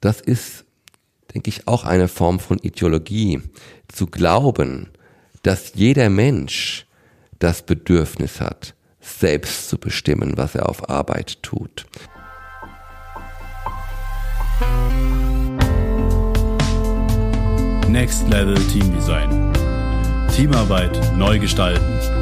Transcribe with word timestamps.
das 0.00 0.20
ist, 0.20 0.64
denke 1.34 1.48
ich, 1.48 1.68
auch 1.68 1.84
eine 1.84 2.08
Form 2.08 2.40
von 2.40 2.58
Ideologie, 2.58 3.40
zu 3.88 4.06
glauben, 4.06 4.88
dass 5.42 5.72
jeder 5.74 6.10
Mensch 6.10 6.86
das 7.38 7.62
Bedürfnis 7.62 8.40
hat, 8.40 8.74
selbst 9.00 9.68
zu 9.68 9.78
bestimmen, 9.78 10.36
was 10.36 10.54
er 10.54 10.68
auf 10.68 10.88
Arbeit 10.88 11.42
tut. 11.42 11.86
Next 17.88 18.28
Level 18.28 18.54
Team 18.68 18.92
Design. 18.94 19.52
Teamarbeit 20.36 21.16
neu 21.16 21.38
gestalten. 21.38 22.19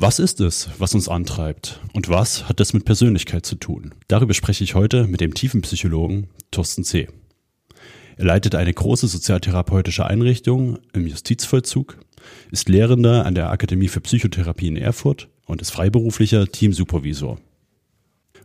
Was 0.00 0.20
ist 0.20 0.40
es, 0.40 0.68
was 0.78 0.94
uns 0.94 1.08
antreibt? 1.08 1.80
Und 1.92 2.08
was 2.08 2.48
hat 2.48 2.60
das 2.60 2.72
mit 2.72 2.84
Persönlichkeit 2.84 3.44
zu 3.44 3.56
tun? 3.56 3.96
Darüber 4.06 4.32
spreche 4.32 4.62
ich 4.62 4.76
heute 4.76 5.08
mit 5.08 5.20
dem 5.20 5.34
Tiefenpsychologen 5.34 6.28
Thorsten 6.52 6.84
C. 6.84 7.08
Er 8.16 8.24
leitet 8.24 8.54
eine 8.54 8.72
große 8.72 9.08
sozialtherapeutische 9.08 10.06
Einrichtung 10.06 10.78
im 10.92 11.08
Justizvollzug, 11.08 11.98
ist 12.52 12.68
Lehrender 12.68 13.26
an 13.26 13.34
der 13.34 13.50
Akademie 13.50 13.88
für 13.88 14.00
Psychotherapie 14.00 14.68
in 14.68 14.76
Erfurt 14.76 15.30
und 15.46 15.62
ist 15.62 15.72
freiberuflicher 15.72 16.46
Teamsupervisor. 16.46 17.40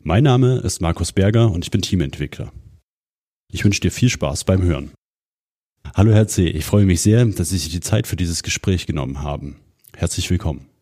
Mein 0.01 0.23
Name 0.23 0.55
ist 0.55 0.81
Markus 0.81 1.11
Berger 1.11 1.51
und 1.51 1.63
ich 1.63 1.69
bin 1.69 1.83
Teamentwickler. 1.83 2.51
Ich 3.51 3.63
wünsche 3.63 3.81
dir 3.81 3.91
viel 3.91 4.09
Spaß 4.09 4.45
beim 4.45 4.63
Hören. 4.63 4.89
Hallo 5.93 6.13
Herr 6.13 6.27
C., 6.27 6.47
ich 6.47 6.65
freue 6.65 6.87
mich 6.87 7.01
sehr, 7.01 7.23
dass 7.25 7.49
Sie 7.49 7.59
sich 7.59 7.71
die 7.71 7.79
Zeit 7.79 8.07
für 8.07 8.15
dieses 8.15 8.41
Gespräch 8.41 8.87
genommen 8.87 9.21
haben. 9.21 9.57
Herzlich 9.95 10.31
willkommen. 10.31 10.72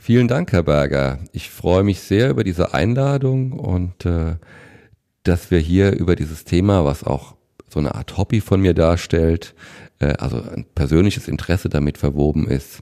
Vielen 0.00 0.28
Dank, 0.28 0.50
Herr 0.52 0.62
Berger. 0.62 1.18
Ich 1.32 1.50
freue 1.50 1.82
mich 1.82 2.00
sehr 2.00 2.30
über 2.30 2.42
diese 2.42 2.72
Einladung 2.72 3.52
und 3.52 4.06
äh, 4.06 4.36
dass 5.24 5.50
wir 5.50 5.58
hier 5.58 5.92
über 5.92 6.16
dieses 6.16 6.44
Thema, 6.44 6.86
was 6.86 7.04
auch 7.04 7.36
so 7.68 7.80
eine 7.80 7.94
Art 7.94 8.16
Hobby 8.16 8.40
von 8.40 8.62
mir 8.62 8.72
darstellt, 8.72 9.54
äh, 9.98 10.14
also 10.14 10.42
ein 10.42 10.64
persönliches 10.74 11.28
Interesse 11.28 11.68
damit 11.68 11.98
verwoben 11.98 12.48
ist, 12.48 12.80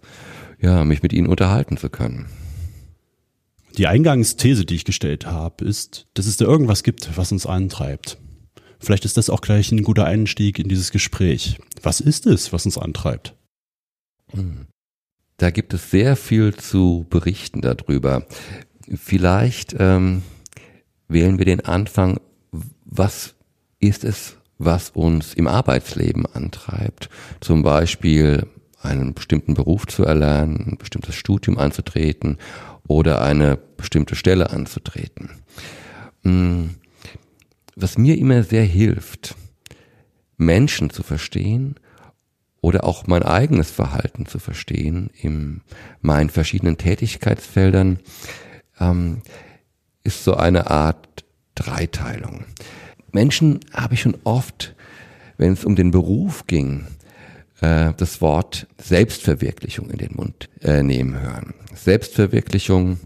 ja, 0.60 0.84
mich 0.84 1.02
mit 1.02 1.12
Ihnen 1.12 1.26
unterhalten 1.26 1.76
zu 1.76 1.90
können. 1.90 2.26
Die 3.76 3.88
Eingangsthese, 3.88 4.64
die 4.64 4.76
ich 4.76 4.84
gestellt 4.84 5.26
habe, 5.26 5.64
ist, 5.64 6.06
dass 6.14 6.26
es 6.26 6.36
da 6.36 6.44
irgendwas 6.44 6.84
gibt, 6.84 7.16
was 7.18 7.32
uns 7.32 7.46
antreibt. 7.46 8.18
Vielleicht 8.78 9.04
ist 9.04 9.16
das 9.16 9.28
auch 9.28 9.40
gleich 9.40 9.72
ein 9.72 9.82
guter 9.82 10.04
Einstieg 10.04 10.60
in 10.60 10.68
dieses 10.68 10.92
Gespräch. 10.92 11.58
Was 11.82 12.00
ist 12.00 12.26
es, 12.26 12.52
was 12.52 12.64
uns 12.64 12.78
antreibt? 12.78 13.34
Hm. 14.30 14.68
Da 15.38 15.50
gibt 15.50 15.72
es 15.72 15.90
sehr 15.90 16.16
viel 16.16 16.54
zu 16.54 17.06
berichten 17.08 17.60
darüber. 17.60 18.26
Vielleicht 18.92 19.74
ähm, 19.78 20.22
wählen 21.06 21.38
wir 21.38 21.44
den 21.44 21.64
Anfang, 21.64 22.20
was 22.84 23.34
ist 23.78 24.02
es, 24.02 24.36
was 24.58 24.90
uns 24.90 25.34
im 25.34 25.46
Arbeitsleben 25.46 26.26
antreibt? 26.26 27.08
Zum 27.40 27.62
Beispiel 27.62 28.48
einen 28.82 29.14
bestimmten 29.14 29.54
Beruf 29.54 29.86
zu 29.86 30.04
erlernen, 30.04 30.72
ein 30.72 30.76
bestimmtes 30.76 31.14
Studium 31.14 31.56
anzutreten 31.56 32.38
oder 32.88 33.22
eine 33.22 33.56
bestimmte 33.56 34.16
Stelle 34.16 34.50
anzutreten. 34.50 35.30
Hm, 36.24 36.70
was 37.76 37.96
mir 37.96 38.18
immer 38.18 38.42
sehr 38.42 38.64
hilft, 38.64 39.36
Menschen 40.36 40.90
zu 40.90 41.04
verstehen 41.04 41.76
oder 42.60 42.84
auch 42.84 43.06
mein 43.06 43.22
eigenes 43.22 43.70
Verhalten 43.70 44.26
zu 44.26 44.38
verstehen 44.38 45.10
in 45.20 45.60
meinen 46.00 46.30
verschiedenen 46.30 46.76
Tätigkeitsfeldern, 46.76 48.00
ähm, 48.80 49.22
ist 50.02 50.24
so 50.24 50.34
eine 50.34 50.70
Art 50.70 51.24
Dreiteilung. 51.54 52.44
Menschen 53.12 53.60
habe 53.72 53.94
ich 53.94 54.02
schon 54.02 54.16
oft, 54.24 54.74
wenn 55.36 55.52
es 55.52 55.64
um 55.64 55.76
den 55.76 55.90
Beruf 55.90 56.46
ging, 56.46 56.86
äh, 57.60 57.92
das 57.96 58.20
Wort 58.20 58.66
Selbstverwirklichung 58.80 59.90
in 59.90 59.98
den 59.98 60.14
Mund 60.14 60.48
äh, 60.62 60.82
nehmen 60.82 61.20
hören. 61.20 61.54
Selbstverwirklichung, 61.74 62.98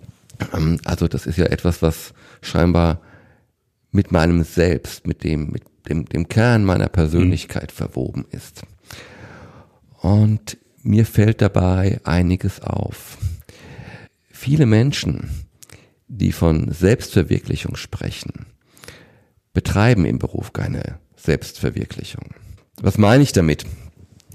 ähm, 0.53 0.79
also 0.85 1.09
das 1.09 1.27
ist 1.27 1.39
ja 1.39 1.47
etwas, 1.47 1.83
was 1.83 2.15
scheinbar 2.41 3.01
mit 3.91 4.13
meinem 4.13 4.43
Selbst, 4.45 5.07
mit 5.07 5.25
dem, 5.25 5.51
mit 5.51 5.65
dem, 5.89 6.07
dem 6.07 6.29
Kern 6.29 6.65
meiner 6.65 6.89
Persönlichkeit 6.89 7.71
mhm. 7.73 7.77
verwoben 7.77 8.25
ist. 8.31 8.63
Und 10.03 10.59
mir 10.83 11.07
fällt 11.07 11.41
dabei 11.41 12.01
einiges 12.03 12.61
auf. 12.61 13.19
Viele 14.29 14.67
Menschen, 14.67 15.31
die 16.09 16.33
von 16.33 16.73
Selbstverwirklichung 16.73 17.77
sprechen, 17.77 18.47
betreiben 19.53 20.05
im 20.05 20.19
Beruf 20.19 20.53
keine 20.53 20.99
Selbstverwirklichung. 21.17 22.35
Was 22.81 22.99
meine 22.99 23.23
ich 23.23 23.31
damit? 23.31 23.65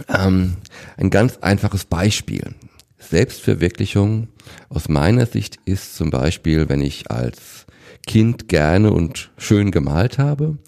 Ähm, 0.08 0.56
ein 0.96 1.10
ganz 1.10 1.38
einfaches 1.38 1.84
Beispiel. 1.84 2.56
Selbstverwirklichung 2.98 4.30
aus 4.70 4.88
meiner 4.88 5.26
Sicht 5.26 5.60
ist 5.66 5.98
zum 5.98 6.12
Beispiel, 6.12 6.70
wenn 6.70 6.82
ich 6.82 7.12
als 7.12 7.66
Kind 8.06 8.48
gerne 8.48 8.94
und 8.94 9.32
schön 9.38 9.72
gemalt 9.72 10.18
habe 10.18 10.60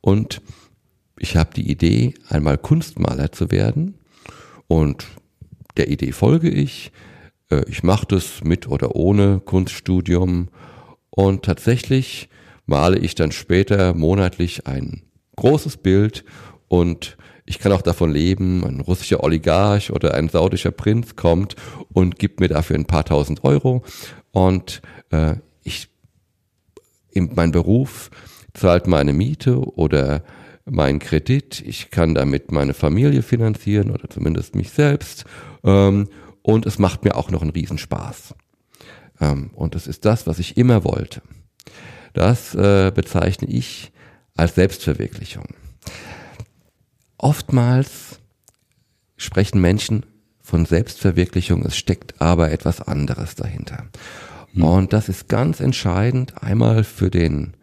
und 0.00 0.40
ich 1.18 1.36
habe 1.36 1.50
die 1.52 1.70
Idee, 1.70 2.14
einmal 2.28 2.56
Kunstmaler 2.56 3.30
zu 3.32 3.50
werden 3.50 3.97
und 4.68 5.06
der 5.76 5.88
Idee 5.88 6.12
folge 6.12 6.48
ich. 6.48 6.92
Äh, 7.50 7.64
ich 7.68 7.82
mache 7.82 8.06
das 8.06 8.44
mit 8.44 8.68
oder 8.68 8.94
ohne 8.94 9.40
Kunststudium. 9.40 10.48
Und 11.10 11.44
tatsächlich 11.44 12.28
male 12.66 12.98
ich 12.98 13.14
dann 13.14 13.32
später 13.32 13.94
monatlich 13.94 14.66
ein 14.66 15.02
großes 15.36 15.78
Bild 15.78 16.24
und 16.68 17.16
ich 17.46 17.58
kann 17.58 17.72
auch 17.72 17.80
davon 17.80 18.12
leben, 18.12 18.62
ein 18.64 18.80
russischer 18.80 19.24
Oligarch 19.24 19.90
oder 19.90 20.12
ein 20.14 20.28
saudischer 20.28 20.70
Prinz 20.70 21.16
kommt 21.16 21.56
und 21.92 22.18
gibt 22.18 22.40
mir 22.40 22.48
dafür 22.48 22.76
ein 22.76 22.84
paar 22.84 23.04
tausend 23.04 23.42
Euro 23.42 23.82
und 24.32 24.82
äh, 25.10 25.36
ich 25.62 25.88
in 27.10 27.30
mein 27.34 27.52
Beruf 27.52 28.10
zahlt 28.52 28.86
meine 28.86 29.14
Miete 29.14 29.58
oder 29.58 30.22
meinen 30.70 30.98
Kredit, 30.98 31.62
ich 31.66 31.90
kann 31.90 32.14
damit 32.14 32.52
meine 32.52 32.74
Familie 32.74 33.22
finanzieren 33.22 33.90
oder 33.90 34.08
zumindest 34.08 34.54
mich 34.54 34.70
selbst 34.70 35.24
ähm, 35.64 36.08
und 36.42 36.66
es 36.66 36.78
macht 36.78 37.04
mir 37.04 37.16
auch 37.16 37.30
noch 37.30 37.42
einen 37.42 37.50
Riesenspaß. 37.50 38.34
Ähm, 39.20 39.50
und 39.54 39.74
das 39.74 39.86
ist 39.86 40.04
das, 40.04 40.26
was 40.26 40.38
ich 40.38 40.56
immer 40.56 40.84
wollte. 40.84 41.22
Das 42.14 42.54
äh, 42.54 42.90
bezeichne 42.94 43.48
ich 43.48 43.92
als 44.36 44.54
Selbstverwirklichung. 44.54 45.46
Oftmals 47.18 48.20
sprechen 49.16 49.60
Menschen 49.60 50.06
von 50.40 50.64
Selbstverwirklichung, 50.64 51.64
es 51.66 51.76
steckt 51.76 52.20
aber 52.20 52.50
etwas 52.50 52.80
anderes 52.80 53.34
dahinter. 53.34 53.88
Hm. 54.52 54.62
Und 54.62 54.92
das 54.92 55.08
ist 55.08 55.28
ganz 55.28 55.60
entscheidend, 55.60 56.42
einmal 56.42 56.84
für 56.84 57.10
den 57.10 57.54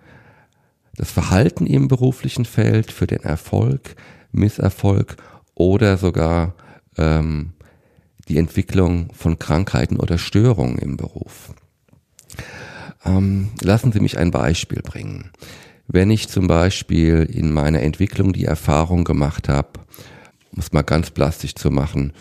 das 0.97 1.11
Verhalten 1.11 1.67
im 1.67 1.87
beruflichen 1.87 2.45
Feld, 2.45 2.91
für 2.91 3.07
den 3.07 3.23
Erfolg, 3.23 3.95
Misserfolg 4.31 5.17
oder 5.53 5.97
sogar 5.97 6.55
ähm, 6.97 7.53
die 8.27 8.37
Entwicklung 8.37 9.11
von 9.13 9.39
Krankheiten 9.39 9.97
oder 9.97 10.17
Störungen 10.17 10.77
im 10.77 10.97
Beruf. 10.97 11.53
Ähm, 13.05 13.51
lassen 13.61 13.91
Sie 13.91 13.99
mich 13.99 14.17
ein 14.17 14.31
Beispiel 14.31 14.81
bringen. 14.81 15.31
Wenn 15.87 16.09
ich 16.09 16.29
zum 16.29 16.47
Beispiel 16.47 17.29
in 17.31 17.51
meiner 17.51 17.81
Entwicklung 17.81 18.33
die 18.33 18.45
Erfahrung 18.45 19.03
gemacht 19.03 19.47
habe, 19.49 19.79
um 20.51 20.59
es 20.59 20.71
mal 20.71 20.81
ganz 20.81 21.11
plastisch 21.11 21.53
zu 21.53 21.69
machen, 21.69 22.13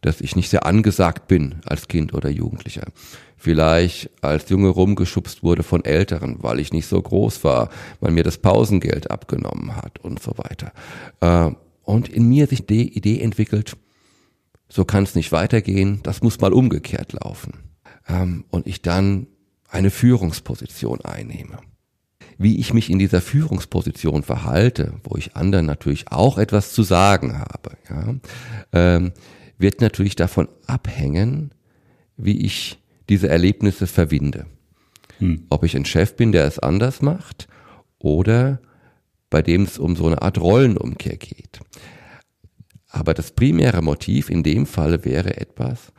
dass 0.00 0.20
ich 0.20 0.34
nicht 0.34 0.48
sehr 0.48 0.64
angesagt 0.64 1.28
bin 1.28 1.56
als 1.64 1.88
Kind 1.88 2.14
oder 2.14 2.30
Jugendlicher 2.30 2.86
vielleicht 3.42 4.08
als 4.22 4.48
Junge 4.50 4.68
rumgeschubst 4.68 5.42
wurde 5.42 5.64
von 5.64 5.84
Älteren, 5.84 6.36
weil 6.44 6.60
ich 6.60 6.72
nicht 6.72 6.86
so 6.86 7.02
groß 7.02 7.42
war, 7.42 7.70
weil 7.98 8.12
mir 8.12 8.22
das 8.22 8.38
Pausengeld 8.38 9.10
abgenommen 9.10 9.74
hat 9.74 9.98
und 9.98 10.22
so 10.22 10.38
weiter. 10.38 10.72
Äh, 11.20 11.50
und 11.82 12.08
in 12.08 12.28
mir 12.28 12.46
sich 12.46 12.66
die 12.66 12.96
Idee 12.96 13.20
entwickelt, 13.20 13.76
so 14.68 14.84
kann 14.84 15.02
es 15.02 15.16
nicht 15.16 15.32
weitergehen, 15.32 15.98
das 16.04 16.22
muss 16.22 16.40
mal 16.40 16.52
umgekehrt 16.52 17.14
laufen. 17.14 17.54
Ähm, 18.06 18.44
und 18.50 18.68
ich 18.68 18.80
dann 18.80 19.26
eine 19.68 19.90
Führungsposition 19.90 21.00
einnehme. 21.00 21.58
Wie 22.38 22.60
ich 22.60 22.72
mich 22.72 22.90
in 22.90 23.00
dieser 23.00 23.20
Führungsposition 23.20 24.22
verhalte, 24.22 24.94
wo 25.02 25.16
ich 25.16 25.34
anderen 25.34 25.66
natürlich 25.66 26.12
auch 26.12 26.38
etwas 26.38 26.72
zu 26.72 26.84
sagen 26.84 27.40
habe, 27.40 27.72
ja, 27.90 28.14
ähm, 28.72 29.12
wird 29.58 29.80
natürlich 29.80 30.14
davon 30.14 30.48
abhängen, 30.68 31.52
wie 32.16 32.46
ich 32.46 32.78
diese 33.08 33.28
Erlebnisse 33.28 33.86
verwinde. 33.86 34.46
Hm. 35.18 35.46
Ob 35.50 35.64
ich 35.64 35.76
ein 35.76 35.84
Chef 35.84 36.16
bin, 36.16 36.32
der 36.32 36.46
es 36.46 36.58
anders 36.58 37.02
macht 37.02 37.48
oder 37.98 38.60
bei 39.30 39.42
dem 39.42 39.62
es 39.62 39.78
um 39.78 39.96
so 39.96 40.06
eine 40.06 40.20
Art 40.22 40.38
Rollenumkehr 40.38 41.16
geht. 41.16 41.60
Aber 42.88 43.14
das 43.14 43.30
primäre 43.30 43.80
Motiv 43.80 44.28
in 44.28 44.42
dem 44.42 44.66
Falle 44.66 45.04
wäre 45.04 45.38
etwas, 45.38 45.92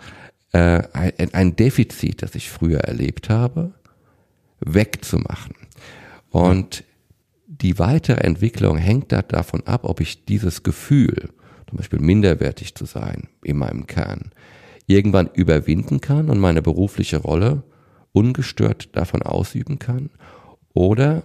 äh, 0.51 0.83
ein, 0.94 1.33
ein 1.33 1.55
Defizit, 1.55 2.21
das 2.21 2.35
ich 2.35 2.51
früher 2.51 2.81
erlebt 2.81 3.29
habe, 3.29 3.73
wegzumachen. 4.59 5.56
Und 6.29 6.83
die 7.47 7.79
weitere 7.79 8.21
Entwicklung 8.21 8.77
hängt 8.77 9.11
da 9.11 9.21
davon 9.21 9.65
ab, 9.65 9.81
ob 9.83 9.99
ich 9.99 10.25
dieses 10.25 10.63
Gefühl, 10.63 11.29
zum 11.67 11.77
Beispiel 11.77 11.99
minderwertig 11.99 12.75
zu 12.75 12.85
sein 12.85 13.29
in 13.44 13.57
meinem 13.57 13.88
Kern, 13.88 14.31
irgendwann 14.88 15.30
überwinden 15.33 16.01
kann 16.01 16.30
und 16.30 16.39
meine 16.39 16.62
berufliche 16.62 17.18
Rolle 17.18 17.63
ungestört 18.12 18.95
davon 18.95 19.21
ausüben 19.21 19.80
kann 19.80 20.09
oder 20.74 21.24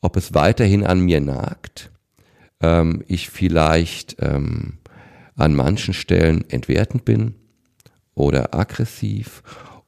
ob 0.00 0.16
es 0.16 0.34
weiterhin 0.34 0.84
an 0.84 1.00
mir 1.00 1.20
nagt, 1.20 1.90
ähm, 2.60 3.02
ich 3.06 3.30
vielleicht 3.30 4.16
ähm, 4.20 4.78
an 5.36 5.54
manchen 5.54 5.94
Stellen 5.94 6.48
entwertend 6.50 7.04
bin 7.04 7.34
oder 8.14 8.54
aggressiv 8.54 9.42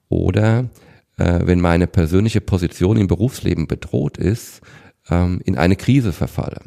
oder 0.08 0.70
äh, 1.18 1.40
wenn 1.44 1.60
meine 1.60 1.86
persönliche 1.86 2.40
Position 2.40 2.96
im 2.96 3.06
Berufsleben 3.06 3.66
bedroht 3.66 4.18
ist, 4.18 4.62
ähm, 5.10 5.40
in 5.44 5.56
eine 5.56 5.76
Krise 5.76 6.12
verfalle. 6.12 6.60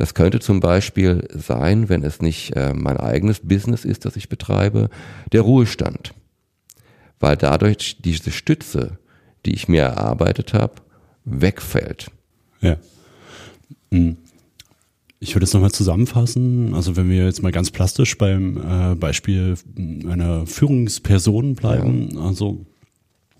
Das 0.00 0.14
könnte 0.14 0.40
zum 0.40 0.60
Beispiel 0.60 1.28
sein, 1.30 1.90
wenn 1.90 2.02
es 2.04 2.22
nicht 2.22 2.56
äh, 2.56 2.72
mein 2.72 2.96
eigenes 2.96 3.40
Business 3.40 3.84
ist, 3.84 4.06
das 4.06 4.16
ich 4.16 4.30
betreibe, 4.30 4.88
der 5.32 5.42
Ruhestand. 5.42 6.14
Weil 7.18 7.36
dadurch 7.36 7.98
diese 8.00 8.30
Stütze, 8.30 8.98
die 9.44 9.52
ich 9.52 9.68
mir 9.68 9.82
erarbeitet 9.82 10.54
habe, 10.54 10.76
wegfällt. 11.26 12.10
Ja. 12.62 12.78
Hm. 13.90 14.16
Ich 15.18 15.34
würde 15.34 15.44
es 15.44 15.52
nochmal 15.52 15.70
zusammenfassen. 15.70 16.74
Also 16.74 16.96
wenn 16.96 17.10
wir 17.10 17.26
jetzt 17.26 17.42
mal 17.42 17.52
ganz 17.52 17.70
plastisch 17.70 18.16
beim 18.16 18.56
äh, 18.56 18.94
Beispiel 18.94 19.56
einer 20.08 20.46
Führungsperson 20.46 21.56
bleiben, 21.56 22.08
ja. 22.14 22.20
also 22.22 22.64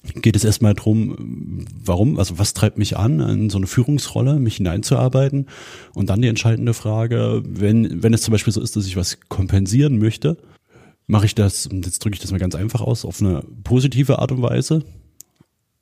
geht 0.03 0.37
es 0.37 0.45
erstmal 0.45 0.75
darum, 0.75 1.67
warum, 1.85 2.19
also 2.19 2.39
was 2.39 2.55
treibt 2.55 2.79
mich 2.79 2.97
an, 2.97 3.21
in 3.21 3.51
so 3.51 3.59
eine 3.59 3.67
Führungsrolle, 3.67 4.39
mich 4.39 4.57
hineinzuarbeiten. 4.57 5.47
Und 5.95 6.11
dann 6.11 6.23
die 6.23 6.29
entscheidende 6.29 6.75
Frage, 6.75 7.43
wenn, 7.47 8.03
wenn 8.03 8.15
es 8.15 8.23
zum 8.23 8.33
Beispiel 8.33 8.53
so 8.53 8.61
ist, 8.61 8.77
dass 8.77 8.87
ich 8.87 8.97
was 8.97 9.19
kompensieren 9.29 9.99
möchte, 9.99 10.39
mache 11.07 11.27
ich 11.27 11.35
das, 11.35 11.67
und 11.67 11.85
jetzt 11.85 12.03
drücke 12.05 12.15
ich 12.15 12.21
das 12.21 12.31
mal 12.31 12.39
ganz 12.39 12.55
einfach 12.55 12.81
aus, 12.81 13.05
auf 13.05 13.21
eine 13.21 13.43
positive 13.65 14.19
Art 14.21 14.33
und 14.33 14.43
Weise. 14.43 14.85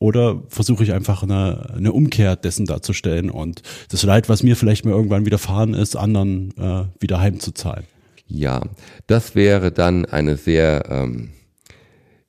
Oder 0.00 0.42
versuche 0.48 0.84
ich 0.84 0.92
einfach 0.92 1.24
eine, 1.24 1.74
eine 1.74 1.92
Umkehr 1.92 2.36
dessen 2.36 2.66
darzustellen 2.66 3.30
und 3.30 3.62
das 3.88 4.04
Leid, 4.04 4.28
was 4.28 4.44
mir 4.44 4.54
vielleicht 4.54 4.84
mal 4.84 4.92
irgendwann 4.92 5.26
widerfahren 5.26 5.74
ist, 5.74 5.96
anderen 5.96 6.56
äh, 6.56 6.84
wieder 7.00 7.18
heimzuzahlen. 7.18 7.84
Ja, 8.28 8.62
das 9.08 9.34
wäre 9.34 9.72
dann 9.72 10.04
eine 10.04 10.36
sehr 10.36 10.84
ähm, 10.88 11.30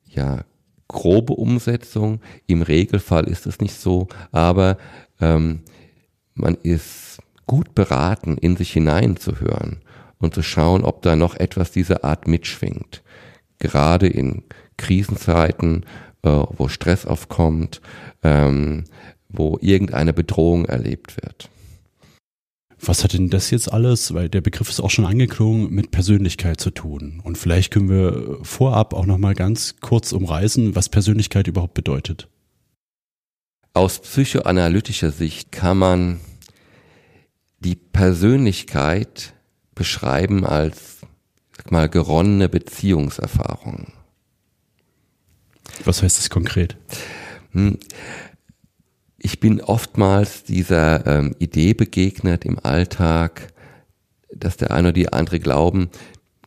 ja, 0.08 0.44
grobe 0.90 1.34
Umsetzung. 1.34 2.20
Im 2.46 2.62
Regelfall 2.62 3.24
ist 3.28 3.46
es 3.46 3.60
nicht 3.60 3.78
so, 3.78 4.08
aber 4.32 4.76
ähm, 5.20 5.60
man 6.34 6.56
ist 6.62 7.18
gut 7.46 7.74
beraten, 7.74 8.36
in 8.36 8.56
sich 8.56 8.72
hineinzuhören 8.72 9.80
und 10.18 10.34
zu 10.34 10.42
schauen, 10.42 10.84
ob 10.84 11.02
da 11.02 11.16
noch 11.16 11.36
etwas 11.36 11.70
dieser 11.70 12.04
Art 12.04 12.26
mitschwingt. 12.26 13.02
Gerade 13.58 14.08
in 14.08 14.42
Krisenzeiten, 14.76 15.84
äh, 16.22 16.28
wo 16.28 16.68
Stress 16.68 17.06
aufkommt, 17.06 17.80
ähm, 18.22 18.84
wo 19.28 19.58
irgendeine 19.60 20.12
Bedrohung 20.12 20.64
erlebt 20.64 21.16
wird. 21.22 21.48
Was 22.82 23.04
hat 23.04 23.12
denn 23.12 23.28
das 23.28 23.50
jetzt 23.50 23.70
alles, 23.70 24.14
weil 24.14 24.30
der 24.30 24.40
Begriff 24.40 24.70
ist 24.70 24.80
auch 24.80 24.90
schon 24.90 25.04
angeklungen, 25.04 25.70
mit 25.70 25.90
Persönlichkeit 25.90 26.60
zu 26.60 26.70
tun? 26.70 27.20
Und 27.22 27.36
vielleicht 27.36 27.72
können 27.72 27.90
wir 27.90 28.38
vorab 28.42 28.94
auch 28.94 29.04
noch 29.04 29.18
mal 29.18 29.34
ganz 29.34 29.76
kurz 29.80 30.12
umreißen, 30.12 30.74
was 30.74 30.88
Persönlichkeit 30.88 31.46
überhaupt 31.46 31.74
bedeutet. 31.74 32.28
Aus 33.74 34.00
psychoanalytischer 34.00 35.12
Sicht 35.12 35.52
kann 35.52 35.78
man 35.78 36.20
die 37.58 37.76
Persönlichkeit 37.76 39.34
beschreiben 39.74 40.46
als 40.46 40.98
sag 41.56 41.70
mal 41.70 41.88
geronnene 41.88 42.48
Beziehungserfahrung. 42.48 43.92
Was 45.84 46.02
heißt 46.02 46.18
das 46.18 46.30
konkret? 46.30 46.76
Ich 49.22 49.38
bin 49.38 49.60
oftmals 49.60 50.44
dieser 50.44 51.06
ähm, 51.06 51.36
Idee 51.38 51.74
begegnet 51.74 52.46
im 52.46 52.58
Alltag, 52.58 53.52
dass 54.34 54.56
der 54.56 54.70
eine 54.70 54.88
oder 54.88 54.92
die 54.92 55.12
andere 55.12 55.40
glauben, 55.40 55.90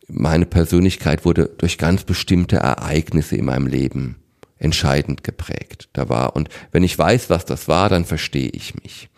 meine 0.08 0.44
Persönlichkeit 0.44 1.24
wurde 1.24 1.50
durch 1.56 1.78
ganz 1.78 2.02
bestimmte 2.02 2.56
Ereignisse 2.56 3.36
in 3.36 3.44
meinem 3.44 3.68
Leben 3.68 4.16
entscheidend 4.58 5.22
geprägt. 5.22 5.88
Da 5.92 6.08
war 6.08 6.34
und 6.34 6.48
wenn 6.72 6.82
ich 6.82 6.98
weiß, 6.98 7.30
was 7.30 7.44
das 7.44 7.68
war, 7.68 7.88
dann 7.88 8.04
verstehe 8.04 8.50
ich 8.50 8.74
mich. 8.82 9.08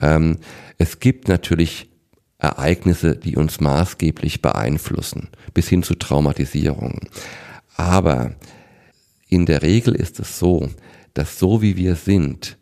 Ähm, 0.00 0.38
es 0.78 0.98
gibt 0.98 1.28
natürlich 1.28 1.90
Ereignisse, 2.38 3.14
die 3.14 3.36
uns 3.36 3.60
maßgeblich 3.60 4.40
beeinflussen, 4.40 5.28
bis 5.52 5.68
hin 5.68 5.82
zu 5.82 5.96
Traumatisierungen. 5.96 7.10
Aber 7.76 8.34
in 9.28 9.44
der 9.44 9.60
Regel 9.60 9.94
ist 9.94 10.18
es 10.18 10.38
so, 10.38 10.70
dass 11.12 11.38
so 11.38 11.60
wie 11.60 11.76
wir 11.76 11.94
sind, 11.94 12.56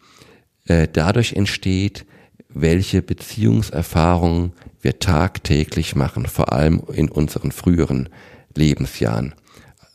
äh, 0.66 0.88
dadurch 0.90 1.34
entsteht, 1.34 2.06
welche 2.48 3.02
Beziehungserfahrungen 3.02 4.52
wir 4.80 4.98
tagtäglich 4.98 5.96
machen, 5.96 6.26
vor 6.26 6.52
allem 6.52 6.82
in 6.92 7.08
unseren 7.08 7.52
früheren 7.52 8.08
Lebensjahren. 8.54 9.34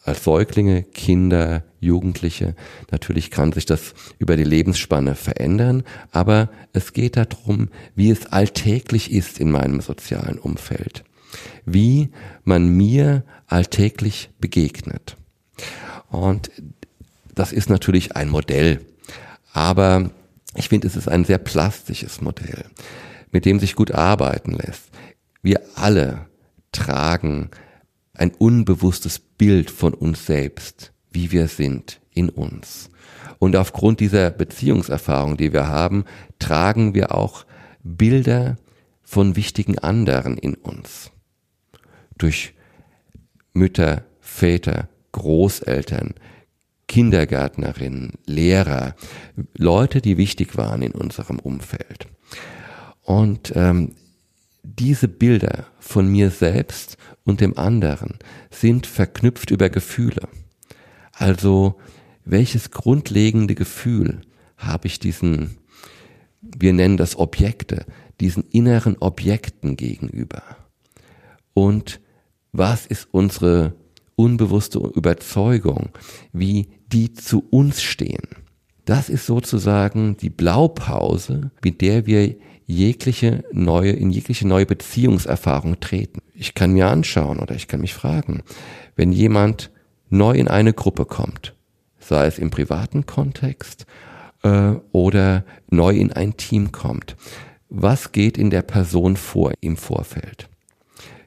Als 0.03 0.23
Säuglinge, 0.23 0.83
Kinder, 0.83 1.63
Jugendliche, 1.79 2.55
natürlich 2.91 3.31
kann 3.31 3.51
sich 3.51 3.65
das 3.65 3.93
über 4.17 4.35
die 4.35 4.43
Lebensspanne 4.43 5.15
verändern, 5.15 5.83
aber 6.11 6.49
es 6.73 6.93
geht 6.93 7.15
darum, 7.15 7.69
wie 7.95 8.09
es 8.09 8.25
alltäglich 8.25 9.11
ist 9.11 9.39
in 9.39 9.51
meinem 9.51 9.81
sozialen 9.81 10.39
Umfeld, 10.39 11.03
wie 11.65 12.09
man 12.43 12.69
mir 12.69 13.23
alltäglich 13.47 14.29
begegnet. 14.39 15.15
Und 16.09 16.49
das 17.35 17.53
ist 17.53 17.69
natürlich 17.69 18.15
ein 18.15 18.29
Modell, 18.29 18.81
aber 19.53 20.09
ich 20.55 20.69
finde, 20.69 20.87
es 20.87 20.95
ist 20.95 21.07
ein 21.07 21.25
sehr 21.25 21.37
plastisches 21.37 22.21
Modell, 22.21 22.65
mit 23.31 23.45
dem 23.45 23.59
sich 23.59 23.75
gut 23.75 23.91
arbeiten 23.91 24.53
lässt. 24.53 24.89
Wir 25.41 25.61
alle 25.75 26.27
tragen 26.71 27.49
ein 28.13 28.31
unbewusstes 28.31 29.19
Bild 29.19 29.71
von 29.71 29.93
uns 29.93 30.25
selbst, 30.25 30.91
wie 31.11 31.31
wir 31.31 31.47
sind 31.47 32.01
in 32.13 32.29
uns. 32.29 32.89
Und 33.37 33.55
aufgrund 33.55 34.01
dieser 34.01 34.29
Beziehungserfahrung, 34.31 35.37
die 35.37 35.53
wir 35.53 35.67
haben, 35.67 36.03
tragen 36.39 36.93
wir 36.93 37.15
auch 37.15 37.45
Bilder 37.83 38.57
von 39.01 39.35
wichtigen 39.35 39.79
anderen 39.79 40.37
in 40.37 40.55
uns. 40.55 41.11
Durch 42.17 42.53
Mütter, 43.53 44.03
Väter, 44.19 44.89
Großeltern, 45.13 46.13
Kindergärtnerinnen, 46.89 48.13
Lehrer, 48.25 48.95
Leute, 49.55 50.01
die 50.01 50.17
wichtig 50.17 50.57
waren 50.57 50.81
in 50.81 50.91
unserem 50.91 51.39
Umfeld. 51.39 52.07
Und 53.03 53.53
ähm, 53.55 53.95
diese 54.63 55.07
Bilder 55.07 55.67
von 55.79 56.07
mir 56.07 56.31
selbst 56.31 56.97
und 57.23 57.41
dem 57.41 57.57
anderen 57.57 58.17
sind 58.49 58.87
verknüpft 58.87 59.51
über 59.51 59.69
Gefühle. 59.69 60.27
Also 61.13 61.75
welches 62.25 62.71
grundlegende 62.71 63.55
Gefühl 63.55 64.21
habe 64.57 64.87
ich 64.87 64.99
diesen, 64.99 65.57
wir 66.41 66.73
nennen 66.73 66.97
das 66.97 67.17
Objekte, 67.17 67.85
diesen 68.19 68.43
inneren 68.43 68.97
Objekten 68.99 69.77
gegenüber? 69.77 70.41
Und 71.53 72.01
was 72.51 72.87
ist 72.87 73.07
unsere 73.11 73.75
unbewusste 74.19 74.79
Überzeugung, 74.79 75.91
wie 76.33 76.67
die 76.91 77.13
zu 77.13 77.45
uns 77.49 77.81
stehen. 77.81 78.27
Das 78.83 79.07
ist 79.07 79.25
sozusagen 79.25 80.17
die 80.17 80.29
Blaupause, 80.29 81.51
mit 81.63 81.79
der 81.79 82.05
wir 82.05 82.35
jegliche 82.65 83.45
neue, 83.53 83.91
in 83.91 84.09
jegliche 84.11 84.45
neue 84.45 84.65
Beziehungserfahrung 84.65 85.79
treten. 85.79 86.21
Ich 86.33 86.53
kann 86.53 86.73
mir 86.73 86.89
anschauen 86.89 87.39
oder 87.39 87.55
ich 87.55 87.69
kann 87.69 87.79
mich 87.79 87.93
fragen, 87.93 88.43
wenn 88.97 89.13
jemand 89.13 89.71
neu 90.09 90.33
in 90.33 90.49
eine 90.49 90.73
Gruppe 90.73 91.05
kommt, 91.05 91.55
sei 91.99 92.25
es 92.25 92.39
im 92.39 92.49
privaten 92.49 93.05
Kontext 93.05 93.85
äh, 94.43 94.73
oder 94.91 95.45
neu 95.69 95.95
in 95.95 96.11
ein 96.11 96.35
Team 96.35 96.73
kommt, 96.73 97.15
was 97.69 98.11
geht 98.11 98.37
in 98.37 98.49
der 98.49 98.63
Person 98.63 99.15
vor 99.15 99.53
im 99.61 99.77
Vorfeld? 99.77 100.49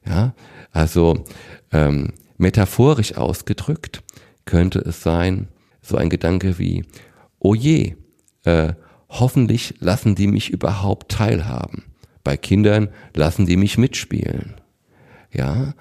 Ja, 0.04 0.34
also 0.72 1.24
ähm, 1.70 2.12
metaphorisch 2.42 3.16
ausgedrückt 3.16 4.02
könnte 4.44 4.80
es 4.80 5.02
sein, 5.02 5.48
so 5.80 5.96
ein 5.96 6.10
Gedanke 6.10 6.58
wie, 6.58 6.84
oh 7.38 7.54
je, 7.54 7.94
äh, 8.44 8.74
hoffentlich 9.08 9.76
lassen 9.80 10.14
die 10.14 10.26
mich 10.26 10.50
überhaupt 10.50 11.12
teilhaben. 11.12 11.84
Bei 12.24 12.36
Kindern 12.36 12.88
lassen 13.14 13.46
die 13.46 13.56
mich 13.56 13.78
mitspielen. 13.78 14.54
Ja, 15.32 15.74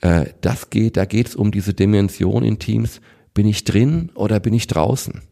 äh, 0.00 0.26
das 0.40 0.70
geht, 0.70 0.96
da 0.96 1.04
geht 1.04 1.28
es 1.28 1.36
um 1.36 1.50
diese 1.50 1.74
Dimension 1.74 2.44
in 2.44 2.58
Teams. 2.58 3.00
Bin 3.34 3.46
ich 3.46 3.64
drin 3.64 4.10
oder 4.14 4.40
bin 4.40 4.54
ich 4.54 4.66
draußen? 4.66 5.22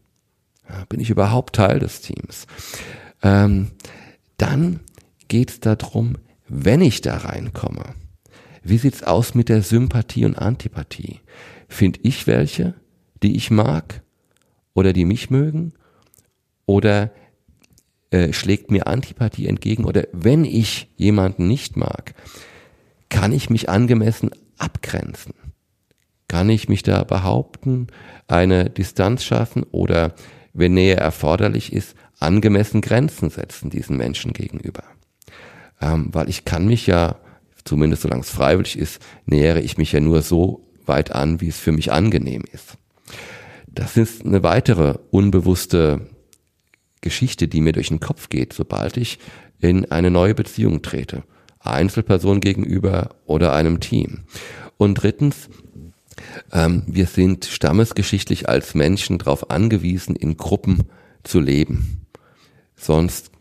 Ja, 0.69 0.85
bin 0.89 0.99
ich 0.99 1.09
überhaupt 1.09 1.55
Teil 1.55 1.79
des 1.79 2.01
Teams? 2.01 2.47
Ähm, 3.21 3.71
dann 4.37 4.81
geht 5.27 5.49
es 5.49 5.59
darum, 5.59 6.17
wenn 6.47 6.81
ich 6.81 7.01
da 7.01 7.17
reinkomme, 7.17 7.95
wie 8.69 8.77
sieht's 8.77 9.03
aus 9.03 9.35
mit 9.35 9.49
der 9.49 9.61
Sympathie 9.61 10.25
und 10.25 10.35
Antipathie? 10.35 11.21
Find 11.67 11.99
ich 12.03 12.27
welche, 12.27 12.73
die 13.23 13.35
ich 13.35 13.51
mag 13.51 14.01
oder 14.73 14.93
die 14.93 15.05
mich 15.05 15.29
mögen? 15.29 15.73
Oder 16.65 17.11
äh, 18.11 18.33
schlägt 18.33 18.71
mir 18.71 18.87
Antipathie 18.87 19.47
entgegen? 19.47 19.85
Oder 19.85 20.07
wenn 20.11 20.45
ich 20.45 20.91
jemanden 20.95 21.47
nicht 21.47 21.77
mag, 21.77 22.13
kann 23.09 23.31
ich 23.31 23.49
mich 23.49 23.69
angemessen 23.69 24.31
abgrenzen? 24.57 25.33
Kann 26.27 26.49
ich 26.49 26.67
mich 26.67 26.83
da 26.83 27.03
behaupten, 27.03 27.87
eine 28.27 28.69
Distanz 28.69 29.23
schaffen 29.23 29.63
oder, 29.63 30.13
wenn 30.53 30.73
Nähe 30.73 30.95
erforderlich 30.95 31.71
ist, 31.71 31.95
angemessen 32.19 32.81
Grenzen 32.81 33.29
setzen 33.29 33.69
diesen 33.69 33.95
Menschen 33.95 34.33
gegenüber? 34.33 34.83
Ähm, 35.79 36.09
weil 36.11 36.27
ich 36.27 36.43
kann 36.43 36.65
mich 36.67 36.87
ja, 36.87 37.17
zumindest 37.67 38.03
solange 38.03 38.21
es 38.21 38.29
freiwillig 38.29 38.77
ist, 38.77 39.01
nähere 39.25 39.61
ich 39.61 39.77
mich 39.77 39.91
ja 39.91 39.99
nur 39.99 40.21
so 40.21 40.67
weit 40.85 41.11
an, 41.11 41.41
wie 41.41 41.49
es 41.49 41.57
für 41.57 41.71
mich 41.71 41.91
angenehm 41.91 42.43
ist. 42.51 42.77
Das 43.67 43.97
ist 43.97 44.25
eine 44.25 44.41
weitere 44.41 44.97
unbewusste 45.11 46.09
Geschichte, 47.01 47.47
die 47.47 47.61
mir 47.61 47.73
durch 47.73 47.89
den 47.89 47.99
Kopf 47.99 48.29
geht, 48.29 48.53
sobald 48.53 48.97
ich 48.97 49.19
in 49.59 49.91
eine 49.91 50.09
neue 50.09 50.33
Beziehung 50.33 50.81
trete. 50.81 51.23
Einzelperson 51.59 52.39
gegenüber 52.39 53.15
oder 53.25 53.53
einem 53.53 53.79
Team. 53.79 54.21
Und 54.77 54.95
drittens, 54.95 55.49
ähm, 56.51 56.83
wir 56.87 57.05
sind 57.05 57.45
stammesgeschichtlich 57.45 58.47
als 58.47 58.73
Menschen 58.73 59.17
darauf 59.17 59.51
angewiesen, 59.51 60.15
in 60.15 60.37
Gruppen 60.37 60.83
zu 61.23 61.39
leben. 61.39 62.05
Sonst, 62.75 63.31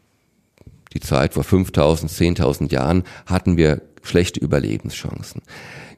die 0.93 1.01
Zeit 1.01 1.35
vor 1.35 1.45
5000, 1.45 2.11
10.000 2.11 2.73
Jahren, 2.73 3.05
hatten 3.27 3.57
wir 3.57 3.83
schlechte 4.03 4.41
Überlebenschancen. 4.41 5.43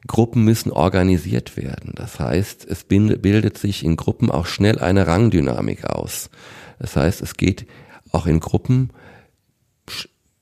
Gruppen 0.07 0.43
müssen 0.43 0.71
organisiert 0.71 1.57
werden. 1.57 1.93
Das 1.95 2.19
heißt, 2.19 2.65
es 2.65 2.83
bildet 2.85 3.57
sich 3.57 3.83
in 3.83 3.95
Gruppen 3.95 4.31
auch 4.31 4.45
schnell 4.45 4.79
eine 4.79 5.07
Rangdynamik 5.07 5.85
aus. 5.85 6.29
Das 6.79 6.95
heißt, 6.95 7.21
es 7.21 7.35
geht 7.35 7.67
auch 8.11 8.25
in 8.25 8.39
Gruppen 8.39 8.91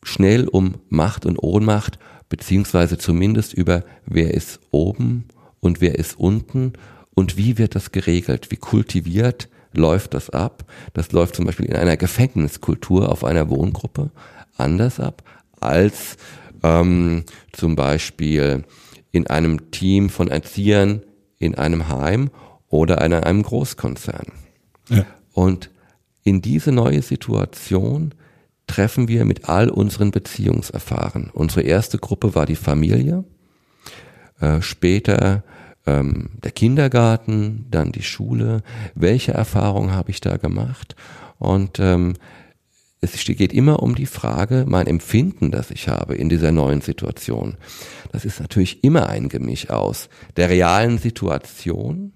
schnell 0.03 0.47
um 0.47 0.75
Macht 0.89 1.25
und 1.25 1.37
Ohnmacht, 1.37 1.99
beziehungsweise 2.29 2.97
zumindest 2.97 3.53
über 3.53 3.83
wer 4.05 4.33
ist 4.33 4.59
oben 4.71 5.25
und 5.59 5.81
wer 5.81 5.95
ist 5.95 6.19
unten 6.19 6.73
und 7.13 7.37
wie 7.37 7.57
wird 7.57 7.75
das 7.75 7.91
geregelt, 7.91 8.51
wie 8.51 8.57
kultiviert 8.57 9.49
läuft 9.73 10.13
das 10.13 10.29
ab. 10.29 10.65
Das 10.93 11.11
läuft 11.11 11.35
zum 11.35 11.45
Beispiel 11.45 11.65
in 11.65 11.75
einer 11.75 11.97
Gefängniskultur 11.97 13.11
auf 13.11 13.23
einer 13.23 13.49
Wohngruppe 13.49 14.11
anders 14.59 14.99
ab 14.99 15.23
als 15.59 16.17
ähm, 16.63 17.23
zum 17.51 17.75
Beispiel 17.75 18.63
in 19.11 19.27
einem 19.27 19.71
Team 19.71 20.09
von 20.09 20.27
Erziehern 20.27 21.01
in 21.39 21.55
einem 21.55 21.87
Heim 21.87 22.29
oder 22.67 23.03
in 23.03 23.13
einem 23.13 23.43
Großkonzern. 23.43 24.27
Ja. 24.89 25.05
Und 25.33 25.69
in 26.23 26.41
diese 26.41 26.71
neue 26.71 27.01
Situation 27.01 28.13
treffen 28.67 29.07
wir 29.07 29.23
mit 29.23 29.47
all 29.47 29.69
unseren 29.69 30.11
Beziehungserfahren. 30.11 31.29
Unsere 31.33 31.61
erste 31.61 31.97
Gruppe 31.97 32.35
war 32.35 32.45
die 32.45 32.55
Familie, 32.55 33.23
äh, 34.39 34.61
später 34.61 35.43
ähm, 35.85 36.31
der 36.43 36.51
Kindergarten, 36.51 37.65
dann 37.71 37.91
die 37.91 38.03
Schule. 38.03 38.61
Welche 38.93 39.33
Erfahrungen 39.33 39.91
habe 39.91 40.11
ich 40.11 40.19
da 40.19 40.37
gemacht? 40.37 40.95
Und 41.39 41.79
ähm, 41.79 42.13
es 42.99 43.23
geht 43.23 43.53
immer 43.53 43.83
um 43.83 43.95
die 43.95 44.05
Frage, 44.05 44.65
mein 44.67 44.87
Empfinden, 44.87 45.51
das 45.51 45.71
ich 45.71 45.87
habe 45.87 46.15
in 46.15 46.29
dieser 46.29 46.51
neuen 46.51 46.81
Situation. 46.81 47.57
Das 48.11 48.25
ist 48.25 48.39
natürlich 48.39 48.83
immer 48.83 49.09
ein 49.09 49.29
Gemisch 49.29 49.69
aus 49.69 50.09
der 50.35 50.49
realen 50.49 50.97
Situation 50.97 52.13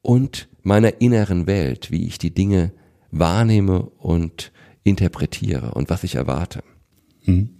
und 0.00 0.48
meiner 0.62 1.00
inneren 1.00 1.46
Welt, 1.46 1.90
wie 1.90 2.06
ich 2.06 2.18
die 2.18 2.32
Dinge 2.32 2.72
wahrnehme 3.10 3.82
und 3.82 4.52
interpretiere 4.84 5.72
und 5.74 5.90
was 5.90 6.04
ich 6.04 6.14
erwarte. 6.14 6.62
Hm. 7.24 7.50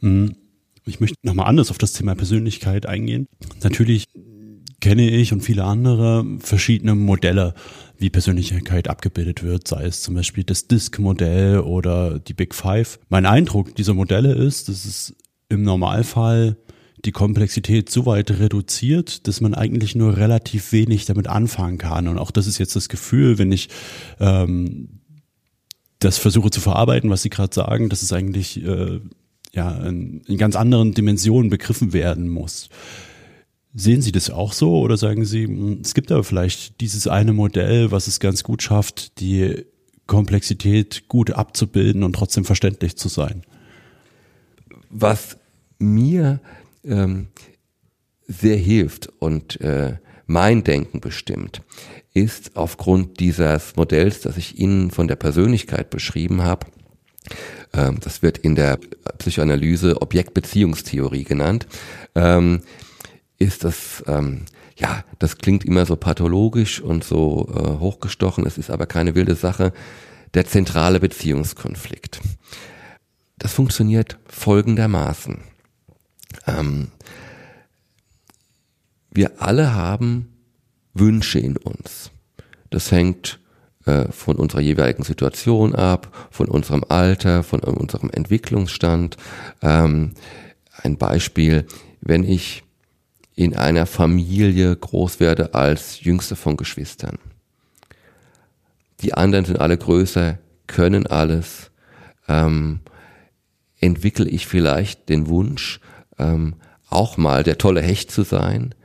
Hm. 0.00 0.36
Ich 0.84 1.00
möchte 1.00 1.16
nochmal 1.22 1.46
anders 1.46 1.70
auf 1.70 1.78
das 1.78 1.92
Thema 1.92 2.14
Persönlichkeit 2.14 2.86
eingehen. 2.86 3.28
Natürlich 3.62 4.06
kenne 4.82 5.08
ich 5.08 5.32
und 5.32 5.40
viele 5.40 5.64
andere 5.64 6.26
verschiedene 6.40 6.94
Modelle, 6.94 7.54
wie 7.98 8.10
Persönlichkeit 8.10 8.88
abgebildet 8.88 9.42
wird, 9.44 9.68
sei 9.68 9.84
es 9.84 10.02
zum 10.02 10.16
Beispiel 10.16 10.44
das 10.44 10.66
Disk-Modell 10.66 11.60
oder 11.60 12.18
die 12.18 12.34
Big 12.34 12.54
Five. 12.54 12.98
Mein 13.08 13.24
Eindruck 13.24 13.76
dieser 13.76 13.94
Modelle 13.94 14.34
ist, 14.34 14.68
dass 14.68 14.84
es 14.84 15.14
im 15.48 15.62
Normalfall 15.62 16.56
die 17.04 17.12
Komplexität 17.12 17.90
so 17.90 18.06
weit 18.06 18.32
reduziert, 18.32 19.28
dass 19.28 19.40
man 19.40 19.54
eigentlich 19.54 19.94
nur 19.94 20.16
relativ 20.16 20.72
wenig 20.72 21.06
damit 21.06 21.28
anfangen 21.28 21.78
kann. 21.78 22.08
Und 22.08 22.18
auch 22.18 22.32
das 22.32 22.48
ist 22.48 22.58
jetzt 22.58 22.74
das 22.74 22.88
Gefühl, 22.88 23.38
wenn 23.38 23.52
ich 23.52 23.68
ähm, 24.18 25.00
das 26.00 26.18
versuche 26.18 26.50
zu 26.50 26.60
verarbeiten, 26.60 27.08
was 27.08 27.22
Sie 27.22 27.30
gerade 27.30 27.54
sagen, 27.54 27.88
dass 27.88 28.02
es 28.02 28.12
eigentlich 28.12 28.64
äh, 28.64 29.00
ja 29.52 29.70
in, 29.84 30.22
in 30.26 30.38
ganz 30.38 30.56
anderen 30.56 30.92
Dimensionen 30.92 31.50
begriffen 31.50 31.92
werden 31.92 32.28
muss. 32.28 32.68
Sehen 33.74 34.02
Sie 34.02 34.12
das 34.12 34.28
auch 34.28 34.52
so 34.52 34.80
oder 34.80 34.96
sagen 34.96 35.24
Sie, 35.24 35.44
hm, 35.44 35.80
es 35.82 35.94
gibt 35.94 36.12
aber 36.12 36.24
vielleicht 36.24 36.80
dieses 36.80 37.06
eine 37.06 37.32
Modell, 37.32 37.90
was 37.90 38.06
es 38.06 38.20
ganz 38.20 38.42
gut 38.42 38.62
schafft, 38.62 39.20
die 39.20 39.64
Komplexität 40.06 41.08
gut 41.08 41.30
abzubilden 41.30 42.02
und 42.02 42.14
trotzdem 42.14 42.44
verständlich 42.44 42.96
zu 42.96 43.08
sein? 43.08 43.42
Was 44.90 45.38
mir 45.78 46.40
ähm, 46.84 47.28
sehr 48.26 48.56
hilft 48.56 49.08
und 49.20 49.60
äh, 49.60 49.96
mein 50.26 50.64
Denken 50.64 51.00
bestimmt, 51.00 51.62
ist 52.14 52.56
aufgrund 52.56 53.20
dieses 53.20 53.74
Modells, 53.76 54.20
das 54.20 54.36
ich 54.36 54.58
Ihnen 54.58 54.90
von 54.90 55.08
der 55.08 55.16
Persönlichkeit 55.16 55.88
beschrieben 55.88 56.42
habe, 56.42 56.66
ähm, 57.72 57.98
das 58.00 58.22
wird 58.22 58.38
in 58.38 58.54
der 58.54 58.78
Psychoanalyse 59.18 60.00
Objektbeziehungstheorie 60.00 61.24
genannt, 61.24 61.66
ähm, 62.14 62.62
ist 63.42 63.64
das, 63.64 64.02
ähm, 64.06 64.42
ja, 64.76 65.04
das 65.18 65.38
klingt 65.38 65.64
immer 65.64 65.84
so 65.86 65.96
pathologisch 65.96 66.80
und 66.80 67.04
so 67.04 67.48
äh, 67.54 67.80
hochgestochen, 67.80 68.46
es 68.46 68.58
ist 68.58 68.70
aber 68.70 68.86
keine 68.86 69.14
wilde 69.14 69.34
Sache, 69.34 69.72
der 70.34 70.46
zentrale 70.46 71.00
Beziehungskonflikt. 71.00 72.20
Das 73.38 73.52
funktioniert 73.52 74.18
folgendermaßen. 74.26 75.40
Ähm, 76.46 76.88
wir 79.10 79.42
alle 79.42 79.74
haben 79.74 80.28
Wünsche 80.94 81.38
in 81.38 81.56
uns. 81.56 82.10
Das 82.70 82.90
hängt 82.92 83.40
äh, 83.84 84.10
von 84.12 84.36
unserer 84.36 84.60
jeweiligen 84.60 85.02
Situation 85.02 85.74
ab, 85.74 86.28
von 86.30 86.48
unserem 86.48 86.84
Alter, 86.88 87.42
von 87.42 87.60
unserem 87.60 88.10
Entwicklungsstand. 88.10 89.16
Ähm, 89.60 90.12
ein 90.82 90.96
Beispiel, 90.96 91.66
wenn 92.00 92.24
ich 92.24 92.62
in 93.42 93.56
einer 93.56 93.86
Familie 93.86 94.74
groß 94.74 95.18
werde 95.18 95.54
als 95.54 96.02
jüngste 96.02 96.36
von 96.36 96.56
Geschwistern. 96.56 97.18
Die 99.00 99.14
anderen 99.14 99.44
sind 99.44 99.60
alle 99.60 99.76
größer, 99.76 100.38
können 100.68 101.06
alles. 101.08 101.70
Ähm, 102.28 102.80
entwickle 103.80 104.28
ich 104.28 104.46
vielleicht 104.46 105.08
den 105.08 105.26
Wunsch, 105.26 105.80
ähm, 106.18 106.54
auch 106.88 107.16
mal 107.16 107.42
der 107.42 107.58
tolle 107.58 107.82
Hecht 107.82 108.12
zu 108.12 108.22
sein, 108.22 108.76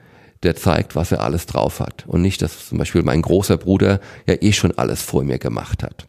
der 0.41 0.55
zeigt, 0.55 0.95
was 0.95 1.11
er 1.11 1.21
alles 1.21 1.45
drauf 1.45 1.79
hat. 1.79 2.05
Und 2.07 2.23
nicht, 2.23 2.41
dass 2.41 2.69
zum 2.69 2.79
Beispiel 2.79 3.03
mein 3.03 3.21
großer 3.21 3.57
Bruder 3.57 3.99
ja 4.25 4.35
eh 4.41 4.53
schon 4.53 4.75
alles 4.77 5.03
vor 5.03 5.23
mir 5.23 5.37
gemacht 5.37 5.83
hat. 5.83 6.07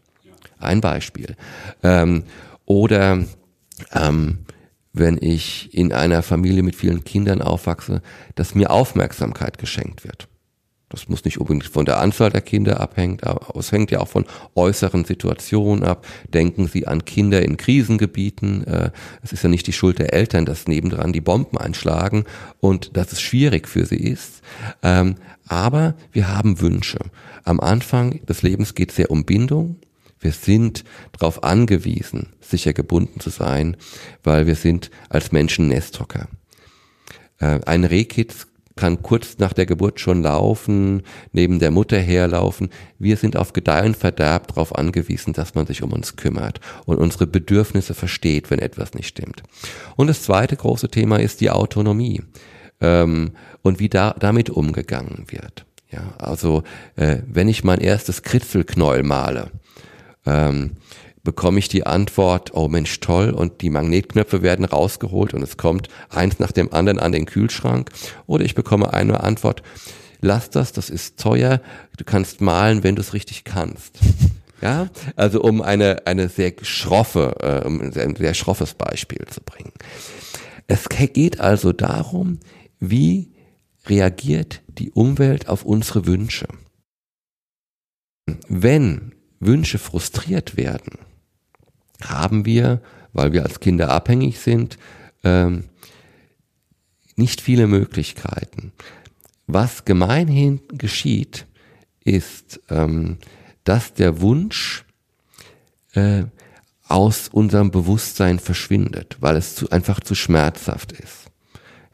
Ein 0.57 0.81
Beispiel. 0.81 1.35
Ähm, 1.83 2.23
oder 2.65 3.23
ähm, 3.93 4.39
wenn 4.93 5.17
ich 5.21 5.73
in 5.73 5.93
einer 5.93 6.23
Familie 6.23 6.63
mit 6.63 6.75
vielen 6.75 7.03
Kindern 7.03 7.41
aufwachse, 7.41 8.01
dass 8.35 8.55
mir 8.55 8.71
Aufmerksamkeit 8.71 9.57
geschenkt 9.57 10.03
wird. 10.03 10.27
Das 10.89 11.07
muss 11.07 11.23
nicht 11.23 11.39
unbedingt 11.39 11.65
von 11.65 11.85
der 11.85 11.99
Anzahl 11.99 12.31
der 12.31 12.41
Kinder 12.41 12.79
abhängen, 12.79 13.19
aber 13.21 13.55
es 13.59 13.71
hängt 13.71 13.91
ja 13.91 13.99
auch 13.99 14.07
von 14.07 14.25
äußeren 14.55 15.05
Situationen 15.05 15.83
ab. 15.83 16.05
Denken 16.33 16.67
Sie 16.67 16.87
an 16.87 17.05
Kinder 17.05 17.43
in 17.43 17.57
Krisengebieten. 17.57 18.65
Äh, 18.65 18.89
es 19.21 19.31
ist 19.31 19.43
ja 19.43 19.49
nicht 19.49 19.67
die 19.67 19.73
Schuld 19.73 19.99
der 19.99 20.13
Eltern, 20.13 20.45
dass 20.45 20.67
nebendran 20.67 21.13
die 21.13 21.21
Bomben 21.21 21.59
einschlagen 21.59 22.25
und 22.59 22.97
dass 22.97 23.11
es 23.11 23.21
schwierig 23.21 23.67
für 23.67 23.85
sie 23.85 23.97
ist. 23.97 24.41
Ähm, 24.81 25.15
aber 25.47 25.93
wir 26.11 26.27
haben 26.27 26.59
Wünsche. 26.59 26.99
Am 27.43 27.59
Anfang 27.59 28.25
des 28.25 28.41
Lebens 28.41 28.73
geht 28.73 28.89
es 28.89 28.95
sehr 28.95 29.11
um 29.11 29.25
Bindung. 29.25 29.77
Wir 30.19 30.31
sind 30.31 30.83
darauf 31.17 31.43
angewiesen, 31.43 32.33
sicher 32.41 32.73
gebunden 32.73 33.19
zu 33.19 33.29
sein, 33.29 33.77
weil 34.23 34.47
wir 34.47 34.55
sind 34.55 34.91
als 35.09 35.31
Menschen 35.31 35.67
Nesthocker. 35.67 36.27
Äh, 37.39 37.59
ein 37.65 37.85
Rehkitz 37.85 38.47
kann 38.79 39.03
kurz 39.03 39.37
nach 39.39 39.51
der 39.51 39.65
Geburt 39.65 39.99
schon 39.99 40.23
laufen, 40.23 41.03
neben 41.33 41.59
der 41.59 41.69
Mutter 41.69 41.99
herlaufen. 41.99 42.69
Wir 42.97 43.17
sind 43.17 43.35
auf 43.35 43.51
Gedeih 43.51 43.85
und 43.85 43.97
darauf 44.01 44.73
angewiesen, 44.73 45.33
dass 45.33 45.53
man 45.53 45.67
sich 45.67 45.83
um 45.83 45.91
uns 45.91 46.15
kümmert 46.15 46.61
und 46.85 46.97
unsere 46.97 47.27
Bedürfnisse 47.27 47.93
versteht, 47.93 48.49
wenn 48.49 48.59
etwas 48.59 48.93
nicht 48.93 49.07
stimmt. 49.07 49.43
Und 49.97 50.07
das 50.07 50.23
zweite 50.23 50.55
große 50.55 50.87
Thema 50.87 51.19
ist 51.19 51.41
die 51.41 51.49
Autonomie 51.49 52.23
ähm, 52.79 53.31
und 53.63 53.79
wie 53.79 53.89
da, 53.89 54.15
damit 54.17 54.49
umgegangen 54.49 55.25
wird. 55.27 55.65
Ja, 55.91 56.13
also 56.17 56.63
äh, 56.95 57.17
wenn 57.27 57.49
ich 57.49 57.65
mein 57.65 57.81
erstes 57.81 58.23
Kritzelknäuel 58.23 59.03
male, 59.03 59.51
ähm, 60.25 60.77
bekomme 61.23 61.59
ich 61.59 61.67
die 61.67 61.85
Antwort, 61.85 62.51
oh 62.53 62.67
Mensch, 62.67 62.99
toll, 62.99 63.31
und 63.31 63.61
die 63.61 63.69
Magnetknöpfe 63.69 64.41
werden 64.41 64.65
rausgeholt 64.65 65.33
und 65.33 65.43
es 65.43 65.57
kommt 65.57 65.89
eins 66.09 66.39
nach 66.39 66.51
dem 66.51 66.73
anderen 66.73 66.99
an 66.99 67.11
den 67.11 67.25
Kühlschrank. 67.25 67.91
Oder 68.25 68.45
ich 68.45 68.55
bekomme 68.55 68.93
eine 68.93 69.21
Antwort, 69.21 69.61
lass 70.21 70.49
das, 70.49 70.71
das 70.71 70.89
ist 70.89 71.19
teuer, 71.19 71.61
du 71.97 72.03
kannst 72.03 72.41
malen, 72.41 72.83
wenn 72.83 72.95
du 72.95 73.01
es 73.01 73.13
richtig 73.13 73.43
kannst. 73.43 73.99
Ja, 74.61 74.89
also 75.15 75.41
um 75.41 75.61
eine, 75.61 76.05
eine 76.05 76.27
sehr 76.27 76.51
schroffe, 76.63 77.33
äh, 77.39 77.65
um 77.65 77.79
ein 77.79 78.15
sehr 78.17 78.33
schroffes 78.33 78.73
Beispiel 78.73 79.25
zu 79.29 79.39
bringen. 79.39 79.71
Es 80.67 80.89
geht 80.89 81.39
also 81.39 81.71
darum, 81.71 82.39
wie 82.81 83.31
reagiert 83.85 84.61
die 84.67 84.91
Umwelt 84.91 85.47
auf 85.47 85.63
unsere 85.63 86.05
Wünsche. 86.05 86.49
Wenn 88.49 89.13
Wünsche 89.39 89.77
frustriert 89.77 90.57
werden, 90.57 90.99
haben 92.03 92.45
wir, 92.45 92.81
weil 93.13 93.33
wir 93.33 93.43
als 93.43 93.59
Kinder 93.59 93.89
abhängig 93.89 94.39
sind, 94.39 94.77
ähm, 95.23 95.65
nicht 97.15 97.41
viele 97.41 97.67
Möglichkeiten. 97.67 98.71
Was 99.47 99.85
gemeinhin 99.85 100.61
geschieht, 100.69 101.45
ist, 102.03 102.59
ähm, 102.69 103.17
dass 103.63 103.93
der 103.93 104.21
Wunsch 104.21 104.85
äh, 105.93 106.23
aus 106.87 107.27
unserem 107.27 107.71
Bewusstsein 107.71 108.39
verschwindet, 108.39 109.17
weil 109.19 109.35
es 109.35 109.55
zu, 109.55 109.69
einfach 109.69 109.99
zu 109.99 110.15
schmerzhaft 110.15 110.91
ist. 110.91 111.25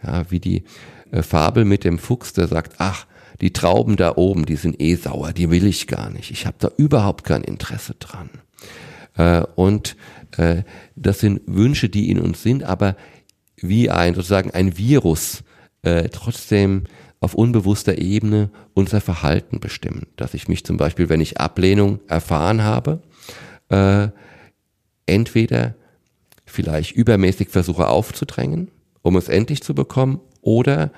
Ja, 0.01 0.29
wie 0.31 0.39
die 0.39 0.63
äh, 1.11 1.21
Fabel 1.21 1.65
mit 1.65 1.83
dem 1.83 1.99
Fuchs, 1.99 2.33
der 2.33 2.47
sagt, 2.47 2.75
ach, 2.77 3.05
die 3.41 3.53
Trauben 3.53 3.95
da 3.95 4.15
oben, 4.15 4.45
die 4.45 4.55
sind 4.55 4.81
eh 4.81 4.95
sauer, 4.95 5.33
die 5.33 5.49
will 5.49 5.65
ich 5.65 5.87
gar 5.87 6.09
nicht. 6.09 6.31
Ich 6.31 6.45
habe 6.45 6.57
da 6.59 6.69
überhaupt 6.77 7.23
kein 7.23 7.43
Interesse 7.43 7.95
dran. 7.95 8.29
Äh, 9.17 9.43
und 9.55 9.95
äh, 10.37 10.63
das 10.95 11.19
sind 11.19 11.41
Wünsche, 11.45 11.89
die 11.89 12.09
in 12.09 12.19
uns 12.19 12.43
sind, 12.43 12.63
aber 12.63 12.95
wie 13.57 13.89
ein 13.89 14.15
sozusagen 14.15 14.51
ein 14.51 14.77
Virus 14.77 15.43
äh, 15.81 16.09
trotzdem 16.09 16.83
auf 17.19 17.33
unbewusster 17.33 17.97
Ebene 17.97 18.49
unser 18.73 19.01
Verhalten 19.01 19.59
bestimmen. 19.59 20.07
Dass 20.15 20.33
ich 20.33 20.47
mich 20.47 20.63
zum 20.63 20.77
Beispiel, 20.77 21.09
wenn 21.09 21.21
ich 21.21 21.39
Ablehnung 21.39 21.99
erfahren 22.07 22.63
habe, 22.63 23.01
äh, 23.69 24.09
entweder 25.05 25.75
vielleicht 26.45 26.91
übermäßig 26.91 27.49
versuche 27.49 27.87
aufzudrängen, 27.87 28.69
um 29.01 29.15
es 29.15 29.29
endlich 29.29 29.61
zu 29.63 29.73
bekommen, 29.73 30.19
oder 30.41 30.91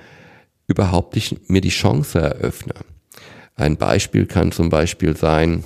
überhaupt 0.67 1.15
nicht 1.15 1.49
mir 1.49 1.61
die 1.61 1.69
Chance 1.69 2.19
eröffne. 2.19 2.73
Ein 3.55 3.77
Beispiel 3.77 4.25
kann 4.27 4.51
zum 4.51 4.69
Beispiel 4.69 5.17
sein, 5.17 5.63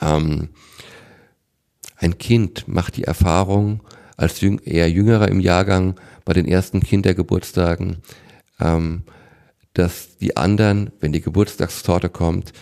ähm, 0.00 0.50
ein 1.96 2.18
Kind 2.18 2.68
macht 2.68 2.96
die 2.96 3.04
Erfahrung, 3.04 3.82
als 4.16 4.40
jüng 4.40 4.60
eher 4.60 4.90
Jüngerer 4.90 5.28
im 5.28 5.40
Jahrgang 5.40 5.98
bei 6.24 6.32
den 6.32 6.46
ersten 6.46 6.80
Kindergeburtstagen, 6.80 8.02
ähm, 8.60 9.02
dass 9.74 10.18
die 10.18 10.36
anderen, 10.36 10.90
wenn 11.00 11.12
die 11.12 11.20
Geburtstagstorte 11.20 12.08
kommt, 12.08 12.52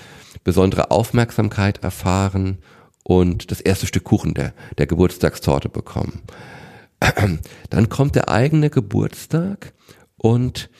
besondere 0.44 0.90
Aufmerksamkeit 0.90 1.82
erfahren 1.82 2.58
und 3.02 3.50
das 3.50 3.60
erste 3.60 3.86
Stück 3.86 4.04
Kuchen 4.04 4.34
der, 4.34 4.54
der 4.78 4.86
Geburtstagstorte 4.86 5.68
bekommen. 5.68 6.22
Dann 7.70 7.88
kommt 7.88 8.14
der 8.14 8.28
eigene 8.28 8.70
Geburtstag 8.70 9.72
und 10.16 10.70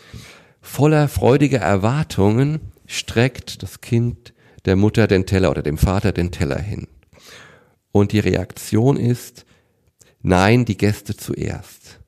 voller 0.67 1.09
freudiger 1.09 1.61
Erwartungen 1.61 2.61
streckt 2.87 3.63
das 3.63 3.81
Kind 3.81 4.35
der 4.65 4.77
Mutter 4.77 5.07
den 5.07 5.27
Teller 5.27 5.51
oder 5.51 5.63
dem 5.63 5.79
Vater 5.79 6.13
den 6.13 6.33
Teller 6.33 6.59
hin 6.59 6.89
und 7.93 8.13
die 8.13 8.19
Reaktion 8.19 8.97
ist, 8.97 9.47
nein, 10.21 10.65
die 10.65 10.77
Gäste 10.77 11.17
zuerst. 11.17 12.01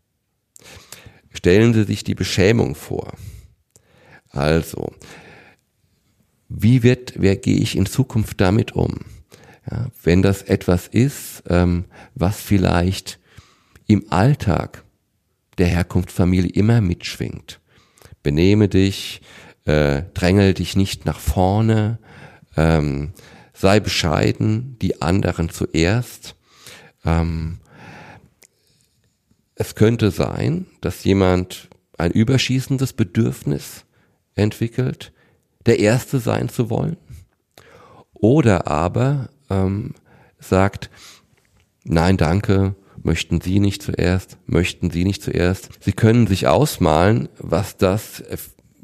Stellen 1.31 1.73
Sie 1.73 1.85
sich 1.85 2.05
die 2.05 2.15
Beschämung 2.15 2.75
vor. 2.75 3.13
Also, 4.31 4.93
wie 6.49 6.83
wird, 6.83 7.15
wer 7.17 7.37
gehe 7.37 7.59
ich 7.59 7.77
in 7.77 7.87
Zukunft 7.87 8.41
damit 8.41 8.73
um? 8.73 9.01
Ja, 9.71 9.87
wenn 10.03 10.23
das 10.23 10.43
etwas 10.43 10.89
ist, 10.89 11.43
ähm, 11.49 11.85
was 12.15 12.41
vielleicht 12.41 13.19
im 13.87 14.11
Alltag 14.11 14.85
der 15.59 15.67
Herkunftsfamilie 15.67 16.51
immer 16.51 16.81
mitschwingt. 16.81 17.58
Benehme 18.29 18.69
dich, 18.69 19.23
äh, 19.65 20.03
drängel 20.13 20.53
dich 20.53 20.77
nicht 20.77 21.07
nach 21.07 21.19
vorne, 21.19 21.99
ähm, 22.59 23.15
sei 23.55 23.81
bescheiden, 23.81 24.77
die 24.83 25.01
anderen 25.01 25.49
zuerst. 25.49 26.37
Ähm, 27.07 27.61
es 29.55 29.75
könnte 29.77 30.11
sein, 30.11 30.67
dass 30.83 31.05
jemand 31.05 31.71
ein 31.97 32.11
überschießendes 32.11 32.93
Bedürfnis 32.93 33.87
entwickelt, 34.35 35.15
der 35.65 35.79
Erste 35.79 36.21
sein 36.21 36.51
zu 36.51 36.69
wollen. 36.69 36.99
Oder 38.13 38.67
aber 38.67 39.31
ähm, 39.49 39.95
sagt, 40.39 40.91
nein, 41.85 42.19
danke, 42.19 42.75
möchten 43.09 43.41
Sie 43.41 43.59
nicht 43.59 43.83
zuerst, 43.83 44.37
möchten 44.47 44.91
Sie 44.91 45.05
nicht 45.05 45.23
zuerst. 45.23 45.71
Sie 45.81 45.93
können 45.93 46.27
sich 46.27 46.47
ausmalen, 46.47 47.31
was 47.39 47.79
das, 47.79 48.23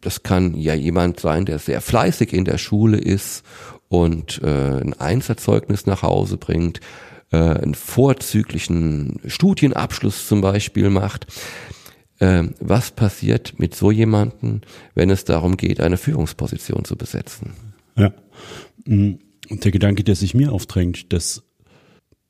das 0.01 0.23
kann 0.23 0.55
ja 0.57 0.73
jemand 0.73 1.21
sein, 1.21 1.45
der 1.45 1.59
sehr 1.59 1.83
fleißig 1.83 2.33
in 2.33 2.47
der 2.47 2.57
Schule 2.57 2.97
ist 2.97 3.45
und 3.89 4.41
äh, 4.43 4.81
ein 4.81 4.95
Einserzeugnis 4.95 5.85
nach 5.85 6.01
Hause 6.01 6.39
bringt, 6.39 6.81
äh, 7.33 7.37
einen 7.37 7.75
vorzüglichen 7.75 9.21
Studienabschluss 9.27 10.27
zum 10.27 10.41
Beispiel 10.41 10.89
macht. 10.89 11.27
Äh, 12.19 12.45
was 12.61 12.93
passiert 12.93 13.59
mit 13.59 13.75
so 13.75 13.91
jemanden, 13.91 14.63
wenn 14.95 15.11
es 15.11 15.25
darum 15.25 15.59
geht, 15.59 15.81
eine 15.81 15.99
Führungsposition 15.99 16.87
zu 16.87 16.97
besetzen? 16.97 17.53
Ja. 17.95 18.15
Mm, 18.87 19.17
und 19.51 19.65
der 19.65 19.71
Gedanke, 19.71 20.03
der 20.03 20.15
sich 20.15 20.33
mir 20.33 20.51
aufdrängt, 20.51 21.13
dass 21.13 21.43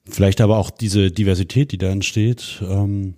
vielleicht 0.09 0.41
aber 0.41 0.59
auch 0.59 0.71
diese 0.71 1.11
Diversität, 1.11 1.73
die 1.73 1.79
da 1.79 1.89
entsteht, 1.91 2.63
ähm, 2.63 3.15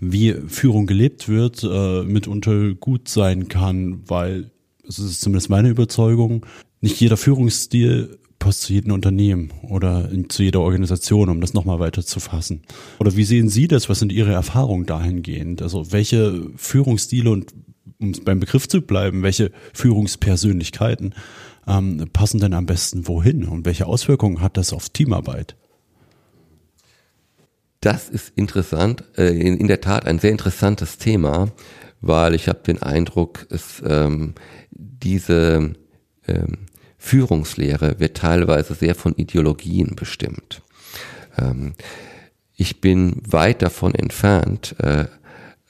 wie 0.00 0.32
Führung 0.32 0.86
gelebt 0.86 1.28
wird, 1.28 1.62
äh, 1.64 2.02
mitunter 2.02 2.74
gut 2.74 3.08
sein 3.08 3.48
kann, 3.48 4.02
weil 4.08 4.50
es 4.86 4.98
ist 4.98 5.20
zumindest 5.20 5.50
meine 5.50 5.68
Überzeugung, 5.68 6.46
nicht 6.80 7.00
jeder 7.00 7.16
Führungsstil 7.16 8.18
passt 8.38 8.62
zu 8.62 8.72
jedem 8.72 8.92
Unternehmen 8.92 9.52
oder 9.62 10.10
zu 10.28 10.42
jeder 10.42 10.60
Organisation, 10.60 11.28
um 11.28 11.40
das 11.40 11.52
nochmal 11.52 11.78
weiter 11.78 12.04
zu 12.04 12.20
fassen. 12.20 12.62
Oder 12.98 13.14
wie 13.14 13.24
sehen 13.24 13.48
Sie 13.48 13.68
das? 13.68 13.88
Was 13.88 13.98
sind 13.98 14.12
Ihre 14.12 14.32
Erfahrungen 14.32 14.86
dahingehend? 14.86 15.60
Also 15.62 15.92
welche 15.92 16.50
Führungsstile 16.56 17.30
und 17.30 17.54
um 18.00 18.12
beim 18.24 18.40
Begriff 18.40 18.66
zu 18.66 18.80
bleiben, 18.80 19.22
welche 19.22 19.52
Führungspersönlichkeiten 19.74 21.14
ähm, 21.66 22.08
passen 22.14 22.40
denn 22.40 22.54
am 22.54 22.64
besten 22.64 23.06
wohin 23.06 23.44
und 23.44 23.66
welche 23.66 23.86
Auswirkungen 23.86 24.40
hat 24.40 24.56
das 24.56 24.72
auf 24.72 24.88
Teamarbeit? 24.88 25.54
Das 27.80 28.10
ist 28.10 28.32
interessant, 28.36 29.04
äh, 29.16 29.28
in, 29.28 29.56
in, 29.56 29.66
der 29.66 29.80
Tat 29.80 30.06
ein 30.06 30.18
sehr 30.18 30.30
interessantes 30.30 30.98
Thema, 30.98 31.50
weil 32.02 32.34
ich 32.34 32.48
habe 32.48 32.60
den 32.60 32.82
Eindruck, 32.82 33.46
es 33.50 33.82
ähm, 33.86 34.34
diese 34.70 35.72
ähm, 36.26 36.58
Führungslehre 36.98 37.98
wird 37.98 38.18
teilweise 38.18 38.74
sehr 38.74 38.94
von 38.94 39.14
Ideologien 39.14 39.96
bestimmt. 39.96 40.60
Ähm, 41.38 41.72
ich 42.54 42.82
bin 42.82 43.22
weit 43.24 43.62
davon 43.62 43.94
entfernt, 43.94 44.76
äh, 44.80 45.06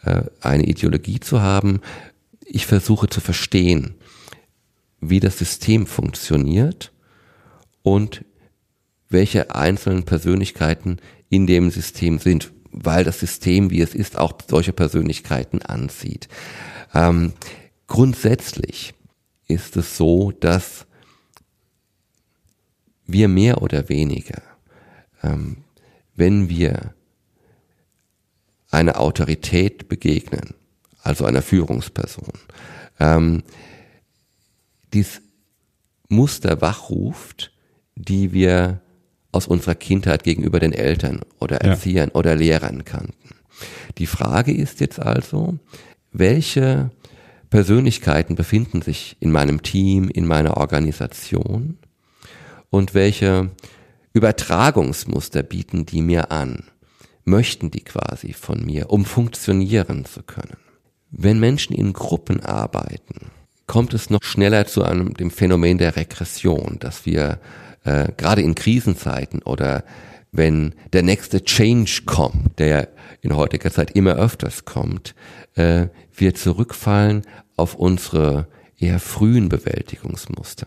äh, 0.03 0.25
eine 0.41 0.65
Ideologie 0.65 1.21
zu 1.21 1.41
haben. 1.41 1.81
Ich 2.45 2.67
versuche 2.67 3.09
zu 3.09 3.21
verstehen, 3.21 3.95
wie 5.01 5.21
das 5.21 5.39
System 5.39 5.87
funktioniert 5.87 6.91
und 7.83 8.25
welche 9.09 9.55
einzelnen 9.55 10.03
Persönlichkeiten 10.03 10.99
in 11.31 11.47
dem 11.47 11.71
System 11.71 12.19
sind, 12.19 12.53
weil 12.71 13.05
das 13.05 13.21
System, 13.21 13.71
wie 13.71 13.81
es 13.81 13.95
ist, 13.95 14.19
auch 14.19 14.35
solche 14.47 14.73
Persönlichkeiten 14.73 15.63
anzieht. 15.63 16.29
Ähm, 16.93 17.33
grundsätzlich 17.87 18.95
ist 19.49 19.77
es 19.77 19.97
so, 19.97 20.33
dass 20.33 20.87
wir 23.07 23.29
mehr 23.29 23.63
oder 23.63 23.89
weniger, 23.89 24.43
ähm, 25.23 25.59
wenn 26.15 26.49
wir 26.49 26.95
einer 28.71 29.01
Autorität 29.01 29.89
begegnen, 29.89 30.55
also 31.03 31.25
einer 31.25 31.43
Führungsperson, 31.43 32.33
ähm, 32.99 33.43
dies 34.93 35.23
Muster 36.09 36.61
wachruft, 36.61 37.53
die 37.95 38.33
wir 38.33 38.81
aus 39.33 39.47
unserer 39.47 39.75
Kindheit 39.75 40.25
gegenüber 40.25 40.61
den 40.61 40.73
Eltern 40.73 41.21
oder 41.39 41.61
Erziehern 41.61 42.11
ja. 42.11 42.15
oder 42.15 42.35
Lehrern 42.35 42.85
kannten. 42.85 43.35
Die 43.99 44.07
Frage 44.07 44.53
ist 44.53 44.81
jetzt 44.81 45.01
also, 45.01 45.59
welche 46.13 46.91
Persönlichkeiten 47.51 48.37
befinden 48.37 48.83
sich 48.83 49.17
in 49.21 49.33
meinem 49.33 49.63
Team, 49.63 50.09
in 50.09 50.27
meiner 50.27 50.57
Organisation 50.57 51.79
und 52.71 52.95
welche 52.95 53.51
Übertragungsmuster 54.13 55.43
bieten 55.43 55.87
die 55.87 56.03
mir 56.03 56.31
an, 56.31 56.65
möchten 57.25 57.71
die 57.71 57.83
quasi 57.83 58.33
von 58.33 58.65
mir, 58.65 58.91
um 58.91 59.05
funktionieren 59.05 60.05
zu 60.05 60.23
können. 60.23 60.57
Wenn 61.11 61.41
Menschen 61.41 61.75
in 61.75 61.93
Gruppen 61.93 62.41
arbeiten, 62.41 63.31
kommt 63.67 63.95
es 63.95 64.11
noch 64.11 64.23
schneller 64.23 64.67
zu 64.67 64.83
einem 64.83 65.15
dem 65.15 65.31
Phänomen 65.31 65.79
der 65.79 65.97
Regression, 65.97 66.79
dass 66.81 67.07
wir 67.07 67.41
äh, 67.85 68.09
gerade 68.17 68.43
in 68.43 68.55
Krisenzeiten 68.55 69.43
oder 69.43 69.85
wenn 70.33 70.75
der 70.93 71.03
nächste 71.03 71.45
Change 71.45 72.03
kommt, 72.07 72.59
der 72.59 72.89
in 73.21 73.35
heutiger 73.35 73.71
Zeit 73.71 73.93
immer 73.93 74.15
öfters 74.15 74.65
kommt, 74.65 75.15
äh, 75.55 75.89
wir 76.15 76.35
zurückfallen 76.35 77.23
auf 77.57 77.75
unsere 77.75 78.47
eher 78.79 79.01
frühen 79.01 79.49
Bewältigungsmuster. 79.49 80.67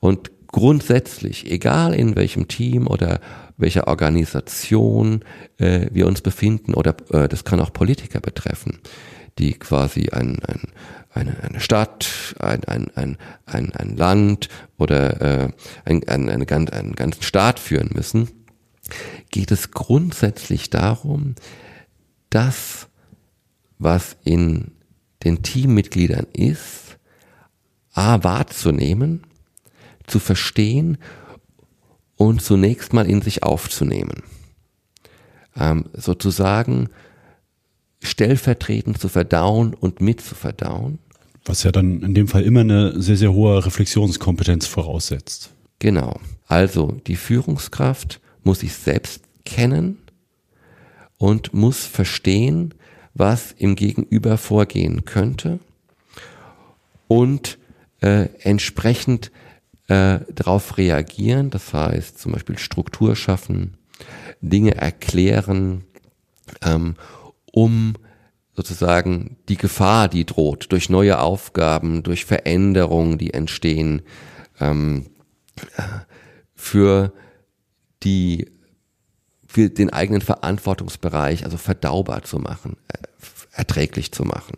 Und 0.00 0.30
grundsätzlich, 0.48 1.50
egal 1.50 1.94
in 1.94 2.16
welchem 2.16 2.48
Team 2.48 2.86
oder 2.86 3.20
welcher 3.56 3.88
Organisation 3.88 5.24
äh, 5.58 5.86
wir 5.90 6.06
uns 6.06 6.22
befinden, 6.22 6.74
oder 6.74 6.96
äh, 7.10 7.28
das 7.28 7.44
kann 7.44 7.60
auch 7.60 7.72
Politiker 7.72 8.20
betreffen, 8.20 8.78
die 9.38 9.54
quasi 9.54 10.08
ein, 10.10 10.38
ein, 10.46 10.60
eine, 11.12 11.42
eine 11.42 11.60
Stadt, 11.60 12.34
ein, 12.38 12.64
ein, 12.64 12.90
ein, 12.94 13.18
ein, 13.46 13.72
ein 13.74 13.96
Land 13.96 14.48
oder 14.78 15.20
äh, 15.20 15.48
ein, 15.84 16.08
ein, 16.08 16.28
eine, 16.28 16.46
einen 16.72 16.94
ganzen 16.94 17.22
Staat 17.22 17.58
führen 17.58 17.90
müssen, 17.94 18.28
geht 19.30 19.50
es 19.50 19.70
grundsätzlich 19.70 20.70
darum, 20.70 21.34
das, 22.30 22.88
was 23.78 24.16
in 24.24 24.72
den 25.24 25.42
Teammitgliedern 25.42 26.26
ist, 26.32 26.98
a 27.92 28.22
wahrzunehmen, 28.22 29.26
zu 30.06 30.18
verstehen 30.18 30.98
und 32.16 32.42
zunächst 32.42 32.92
mal 32.92 33.08
in 33.08 33.22
sich 33.22 33.42
aufzunehmen. 33.42 34.22
Ähm, 35.56 35.86
sozusagen 35.92 36.88
stellvertretend 38.02 38.98
zu 38.98 39.08
verdauen 39.08 39.74
und 39.74 40.00
mitzuverdauen. 40.00 40.98
Was 41.44 41.62
ja 41.62 41.72
dann 41.72 42.02
in 42.02 42.14
dem 42.14 42.28
Fall 42.28 42.42
immer 42.42 42.60
eine 42.60 43.00
sehr, 43.00 43.16
sehr 43.16 43.32
hohe 43.32 43.64
Reflexionskompetenz 43.64 44.66
voraussetzt. 44.66 45.50
Genau. 45.78 46.20
Also 46.46 46.98
die 47.06 47.16
Führungskraft 47.16 48.20
muss 48.42 48.60
sich 48.60 48.74
selbst 48.74 49.22
kennen 49.44 49.98
und 51.18 51.54
muss 51.54 51.84
verstehen, 51.84 52.74
was 53.14 53.52
im 53.52 53.76
Gegenüber 53.76 54.38
vorgehen 54.38 55.04
könnte 55.04 55.58
und 57.08 57.58
äh, 58.00 58.28
entsprechend 58.40 59.30
äh, 59.88 60.20
darauf 60.32 60.78
reagieren, 60.78 61.50
das 61.50 61.72
heißt 61.74 62.18
zum 62.18 62.32
Beispiel 62.32 62.58
Struktur 62.58 63.16
schaffen, 63.16 63.74
Dinge 64.40 64.76
erklären, 64.76 65.84
ähm, 66.62 66.94
um 67.60 67.94
sozusagen 68.54 69.36
die 69.48 69.56
Gefahr, 69.56 70.08
die 70.08 70.24
droht, 70.24 70.72
durch 70.72 70.88
neue 70.88 71.18
Aufgaben, 71.18 72.02
durch 72.02 72.24
Veränderungen, 72.24 73.18
die 73.18 73.34
entstehen, 73.34 74.02
ähm, 74.58 75.10
für 76.54 77.12
die 78.02 78.50
für 79.46 79.68
den 79.68 79.92
eigenen 79.92 80.22
Verantwortungsbereich, 80.22 81.44
also 81.44 81.56
verdaubar 81.56 82.22
zu 82.22 82.38
machen, 82.38 82.76
äh, 82.88 82.98
erträglich 83.52 84.12
zu 84.12 84.22
machen. 84.22 84.56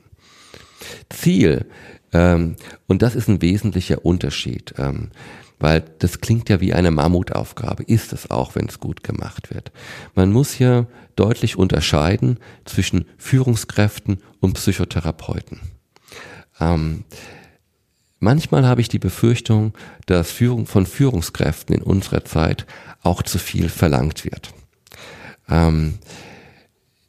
Ziel, 1.09 1.67
ähm, 2.13 2.57
und 2.87 3.03
das 3.03 3.15
ist 3.15 3.29
ein 3.29 3.43
wesentlicher 3.43 4.05
Unterschied, 4.05 4.75
ähm, 4.79 5.11
weil 5.59 5.85
das 6.01 6.21
klingt 6.21 6.49
ja 6.49 6.61
wie 6.61 6.75
eine 6.75 6.91
Mammutaufgabe, 6.91 7.85
ist 7.85 8.13
es 8.13 8.31
auch, 8.31 8.55
wenn 8.55 8.67
es 8.67 8.81
gut 8.81 9.05
gemacht 9.05 9.55
wird. 9.55 9.73
Man 10.15 10.33
muss 10.33 10.53
hier 10.53 10.87
deutlich 11.17 11.57
unterscheiden 11.57 12.39
zwischen 12.65 13.07
Führungskräften 13.17 14.19
und 14.41 14.55
Psychotherapeuten. 14.55 15.61
Ähm, 16.61 17.05
manchmal 18.19 18.67
habe 18.67 18.81
ich 18.81 18.89
die 18.89 18.99
Befürchtung, 18.99 19.73
dass 20.07 20.31
Führung 20.31 20.67
von 20.67 20.85
Führungskräften 20.85 21.77
in 21.77 21.83
unserer 21.83 22.25
Zeit 22.25 22.67
auch 23.03 23.23
zu 23.23 23.39
viel 23.39 23.69
verlangt 23.69 24.25
wird. 24.25 24.53
Ähm, 25.49 25.99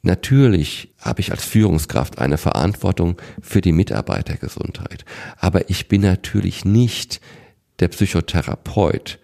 natürlich 0.04 0.94
habe 1.00 1.20
ich 1.20 1.30
als 1.30 1.44
Führungskraft 1.44 2.18
eine 2.18 2.38
Verantwortung 2.38 3.20
für 3.40 3.60
die 3.60 3.72
Mitarbeitergesundheit, 3.72 5.04
aber 5.38 5.70
ich 5.70 5.88
bin 5.88 6.02
natürlich 6.02 6.64
nicht 6.64 7.20
der 7.80 7.88
Psychotherapeut 7.88 9.18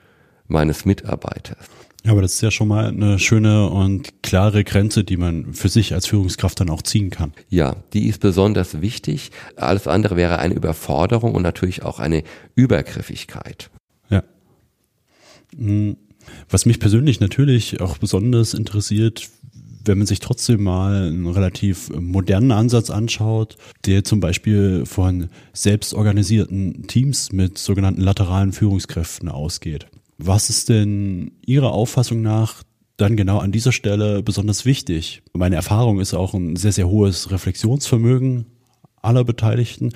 meines 0.48 0.84
Mitarbeiters. 0.84 1.66
Ja, 2.04 2.12
aber 2.12 2.22
das 2.22 2.34
ist 2.34 2.40
ja 2.40 2.50
schon 2.50 2.68
mal 2.68 2.86
eine 2.86 3.18
schöne 3.18 3.68
und 3.68 4.22
klare 4.22 4.64
Grenze, 4.64 5.04
die 5.04 5.18
man 5.18 5.52
für 5.52 5.68
sich 5.68 5.92
als 5.92 6.06
Führungskraft 6.06 6.58
dann 6.58 6.70
auch 6.70 6.82
ziehen 6.82 7.10
kann. 7.10 7.32
Ja, 7.50 7.76
die 7.92 8.08
ist 8.08 8.20
besonders 8.20 8.80
wichtig. 8.80 9.30
Alles 9.56 9.86
andere 9.86 10.16
wäre 10.16 10.38
eine 10.38 10.54
Überforderung 10.54 11.34
und 11.34 11.42
natürlich 11.42 11.82
auch 11.82 11.98
eine 11.98 12.22
Übergriffigkeit. 12.54 13.70
Ja. 14.08 14.24
Hm. 15.56 15.96
Was 16.48 16.64
mich 16.64 16.80
persönlich 16.80 17.20
natürlich 17.20 17.80
auch 17.80 17.98
besonders 17.98 18.54
interessiert, 18.54 19.28
wenn 19.84 19.98
man 19.98 20.06
sich 20.06 20.20
trotzdem 20.20 20.62
mal 20.62 21.08
einen 21.08 21.26
relativ 21.26 21.90
modernen 21.90 22.52
Ansatz 22.52 22.90
anschaut, 22.90 23.56
der 23.86 24.04
zum 24.04 24.20
Beispiel 24.20 24.84
von 24.86 25.28
selbstorganisierten 25.52 26.86
Teams 26.86 27.32
mit 27.32 27.58
sogenannten 27.58 28.00
lateralen 28.00 28.52
Führungskräften 28.52 29.28
ausgeht. 29.28 29.86
Was 30.18 30.50
ist 30.50 30.68
denn 30.68 31.32
Ihrer 31.46 31.72
Auffassung 31.72 32.20
nach 32.20 32.62
dann 32.96 33.16
genau 33.16 33.38
an 33.38 33.52
dieser 33.52 33.72
Stelle 33.72 34.22
besonders 34.22 34.66
wichtig? 34.66 35.22
Meine 35.32 35.56
Erfahrung 35.56 36.00
ist 36.00 36.12
auch 36.12 36.34
ein 36.34 36.56
sehr, 36.56 36.72
sehr 36.72 36.88
hohes 36.88 37.30
Reflexionsvermögen 37.30 38.46
aller 39.02 39.24
Beteiligten. 39.24 39.92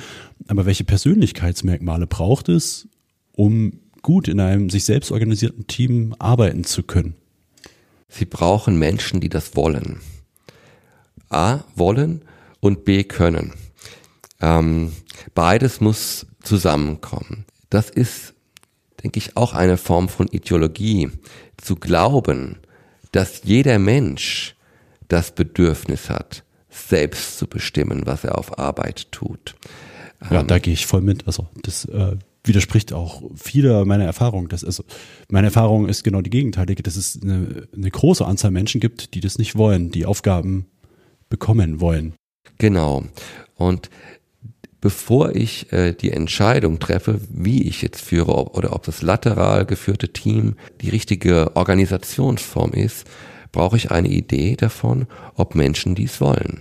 Aber 0.49 0.67
welche 0.67 0.85
Persönlichkeitsmerkmale 0.85 2.07
braucht 2.07 2.49
es, 2.49 2.89
um 3.33 3.81
gut 4.03 4.29
in 4.29 4.41
einem 4.41 4.71
sich 4.71 4.85
selbst 4.85 5.13
organisierten 5.13 5.67
Team 5.67 6.15
arbeiten 6.19 6.65
zu 6.65 6.83
können? 6.83 7.15
Sie 8.17 8.27
brauchen 8.27 8.79
Menschen, 8.79 9.21
die 9.21 9.29
das 9.29 9.57
wollen. 9.57 10.01
A, 11.31 11.65
wollen 11.75 12.23
und 12.61 12.85
B, 12.85 13.03
können. 13.03 13.53
Ähm, 14.41 14.93
beides 15.35 15.81
muss 15.81 16.27
zusammenkommen. 16.41 17.45
Das 17.71 17.91
ist, 17.91 18.35
denke 19.03 19.19
ich, 19.19 19.37
auch 19.37 19.53
eine 19.53 19.77
Form 19.77 20.09
von 20.09 20.29
Ideologie, 20.29 21.11
zu 21.57 21.75
glauben, 21.75 22.59
dass 23.11 23.43
jeder 23.43 23.81
Mensch 23.81 24.55
das 25.09 25.33
Bedürfnis 25.33 26.09
hat, 26.09 26.45
selbst 26.71 27.39
zu 27.39 27.49
bestimmen, 27.49 28.03
was 28.07 28.23
er 28.23 28.39
auf 28.39 28.61
Arbeit 28.61 29.11
tut. 29.11 29.57
Ja, 30.31 30.41
ähm, 30.41 30.47
da 30.47 30.61
gehe 30.61 30.73
ich 30.75 30.87
voll 30.87 31.01
mit. 31.01 31.27
Also 31.27 31.49
das 31.63 31.85
äh, 31.87 32.17
widerspricht 32.45 32.93
auch 32.93 33.23
vieler 33.35 33.85
meiner 33.85 34.05
Erfahrungen. 34.05 34.49
Das 34.49 34.65
also 34.65 34.85
meine 35.31 35.49
Erfahrung 35.49 35.89
ist 35.89 36.05
genau 36.05 36.21
die 36.21 36.31
gegenteilige, 36.31 36.83
dass 36.83 36.97
es 36.97 37.19
eine, 37.21 37.67
eine 37.75 37.91
große 37.91 38.25
Anzahl 38.25 38.51
Menschen 38.51 38.81
gibt, 38.81 39.15
die 39.15 39.21
das 39.21 39.39
nicht 39.39 39.57
wollen, 39.57 39.91
die 39.91 40.07
Aufgaben 40.07 40.67
bekommen 41.31 41.81
wollen. 41.81 42.15
Genau. 42.59 43.05
Und 43.55 43.91
bevor 44.81 45.35
ich 45.35 45.73
äh, 45.73 45.95
die 45.95 46.11
Entscheidung 46.11 46.79
treffe, 46.79 47.21
wie 47.31 47.63
ich 47.63 47.81
jetzt 47.81 48.03
führe 48.03 48.37
ob, 48.37 48.57
oder 48.57 48.75
ob 48.75 48.83
das 48.85 49.01
lateral 49.01 49.65
geführte 49.65 50.13
Team 50.13 50.57
die 50.83 50.91
richtige 50.91 51.57
Organisationsform 51.57 52.73
ist, 52.73 53.09
brauche 53.51 53.77
ich 53.77 53.91
eine 53.91 54.09
Idee 54.09 54.57
davon, 54.57 55.07
ob 55.35 55.55
Menschen 55.55 55.95
dies 55.95 56.21
wollen. 56.21 56.61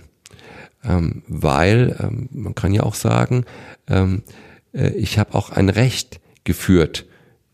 Ähm, 0.82 1.22
weil 1.28 1.96
ähm, 2.00 2.28
man 2.32 2.54
kann 2.54 2.72
ja 2.72 2.82
auch 2.84 2.94
sagen, 2.94 3.44
ähm, 3.88 4.22
äh, 4.26 4.53
ich 4.74 5.18
habe 5.18 5.34
auch 5.34 5.50
ein 5.50 5.68
Recht 5.68 6.20
geführt 6.42 7.06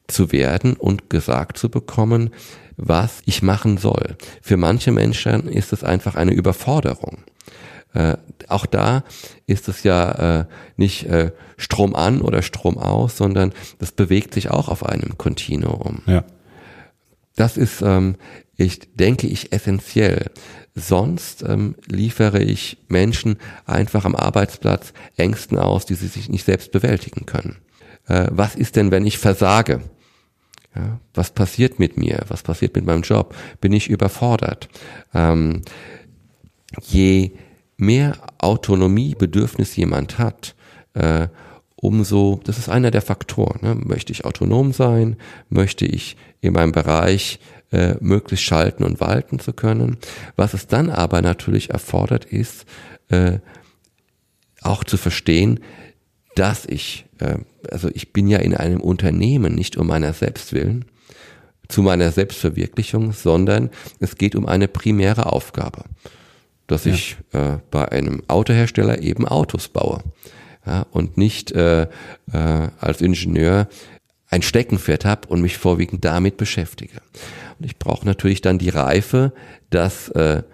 zu 0.08 0.32
werden 0.32 0.74
und 0.74 1.10
gesagt 1.10 1.58
zu 1.58 1.68
bekommen, 1.68 2.30
was 2.76 3.20
ich 3.26 3.42
machen 3.42 3.76
soll. 3.76 4.16
Für 4.42 4.56
manche 4.56 4.90
Menschen 4.90 5.48
ist 5.48 5.72
es 5.72 5.84
einfach 5.84 6.14
eine 6.14 6.32
Überforderung. 6.32 7.18
Äh, 7.92 8.16
auch 8.48 8.66
da 8.66 9.04
ist 9.46 9.68
es 9.68 9.82
ja 9.82 10.40
äh, 10.40 10.44
nicht 10.76 11.06
äh, 11.06 11.32
Strom 11.56 11.94
an 11.94 12.22
oder 12.22 12.42
Strom 12.42 12.78
aus, 12.78 13.16
sondern 13.16 13.52
das 13.78 13.92
bewegt 13.92 14.34
sich 14.34 14.50
auch 14.50 14.68
auf 14.68 14.86
einem 14.86 15.18
Kontinuum. 15.18 16.02
Ja. 16.06 16.24
das 17.36 17.56
ist, 17.56 17.82
ähm, 17.82 18.16
ich 18.64 18.80
denke 18.94 19.26
ich, 19.26 19.52
essentiell. 19.52 20.30
Sonst 20.74 21.42
ähm, 21.42 21.74
liefere 21.86 22.42
ich 22.42 22.78
Menschen 22.88 23.36
einfach 23.66 24.04
am 24.04 24.14
Arbeitsplatz 24.14 24.92
Ängsten 25.16 25.58
aus, 25.58 25.86
die 25.86 25.94
sie 25.94 26.06
sich 26.06 26.28
nicht 26.28 26.44
selbst 26.44 26.70
bewältigen 26.70 27.26
können. 27.26 27.56
Äh, 28.06 28.28
was 28.30 28.54
ist 28.54 28.76
denn, 28.76 28.90
wenn 28.90 29.06
ich 29.06 29.18
versage? 29.18 29.80
Ja, 30.74 31.00
was 31.14 31.32
passiert 31.32 31.80
mit 31.80 31.96
mir? 31.96 32.20
Was 32.28 32.42
passiert 32.42 32.76
mit 32.76 32.86
meinem 32.86 33.02
Job? 33.02 33.34
Bin 33.60 33.72
ich 33.72 33.88
überfordert? 33.88 34.68
Ähm, 35.12 35.62
je 36.82 37.32
mehr 37.76 38.16
Autonomiebedürfnis 38.38 39.74
jemand 39.74 40.18
hat, 40.18 40.54
äh, 40.94 41.26
umso, 41.74 42.40
das 42.44 42.58
ist 42.58 42.68
einer 42.68 42.90
der 42.90 43.02
Faktoren. 43.02 43.58
Ne? 43.62 43.74
Möchte 43.74 44.12
ich 44.12 44.24
autonom 44.24 44.72
sein? 44.72 45.16
Möchte 45.48 45.86
ich 45.86 46.16
in 46.40 46.52
meinem 46.52 46.72
Bereich 46.72 47.40
äh, 47.72 47.94
möglichst 48.00 48.44
schalten 48.44 48.84
und 48.84 49.00
walten 49.00 49.38
zu 49.38 49.52
können? 49.52 49.98
Was 50.36 50.54
es 50.54 50.66
dann 50.66 50.90
aber 50.90 51.22
natürlich 51.22 51.70
erfordert 51.70 52.24
ist, 52.24 52.66
äh, 53.08 53.38
auch 54.62 54.84
zu 54.84 54.96
verstehen, 54.96 55.60
dass 56.34 56.64
ich, 56.66 57.06
äh, 57.18 57.38
also 57.70 57.88
ich 57.92 58.12
bin 58.12 58.28
ja 58.28 58.38
in 58.38 58.54
einem 58.54 58.80
Unternehmen 58.80 59.54
nicht 59.54 59.76
um 59.76 59.86
meiner 59.86 60.12
selbst 60.12 60.52
willen, 60.52 60.84
zu 61.68 61.82
meiner 61.82 62.10
Selbstverwirklichung, 62.10 63.12
sondern 63.12 63.70
es 64.00 64.16
geht 64.16 64.34
um 64.34 64.46
eine 64.46 64.68
primäre 64.68 65.26
Aufgabe, 65.32 65.84
dass 66.66 66.84
ja. 66.84 66.92
ich 66.92 67.16
äh, 67.32 67.58
bei 67.70 67.90
einem 67.90 68.22
Autohersteller 68.28 69.00
eben 69.02 69.26
Autos 69.26 69.68
baue 69.68 70.02
ja, 70.66 70.86
und 70.90 71.16
nicht 71.16 71.52
äh, 71.52 71.82
äh, 71.82 71.88
als 72.80 73.00
Ingenieur 73.00 73.68
ein 74.30 74.42
Steckenpferd 74.42 75.04
habe 75.04 75.28
und 75.28 75.42
mich 75.42 75.58
vorwiegend 75.58 76.04
damit 76.04 76.36
beschäftige. 76.36 77.02
Und 77.58 77.66
ich 77.66 77.78
brauche 77.78 78.06
natürlich 78.06 78.40
dann 78.40 78.58
die 78.58 78.68
Reife, 78.68 79.32
das 79.70 80.08
äh, 80.10 80.44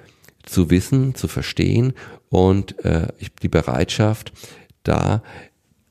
zu 0.44 0.70
wissen, 0.70 1.14
zu 1.14 1.28
verstehen 1.28 1.92
und 2.30 2.82
äh, 2.84 3.08
die 3.42 3.48
Bereitschaft, 3.48 4.32
da 4.82 5.22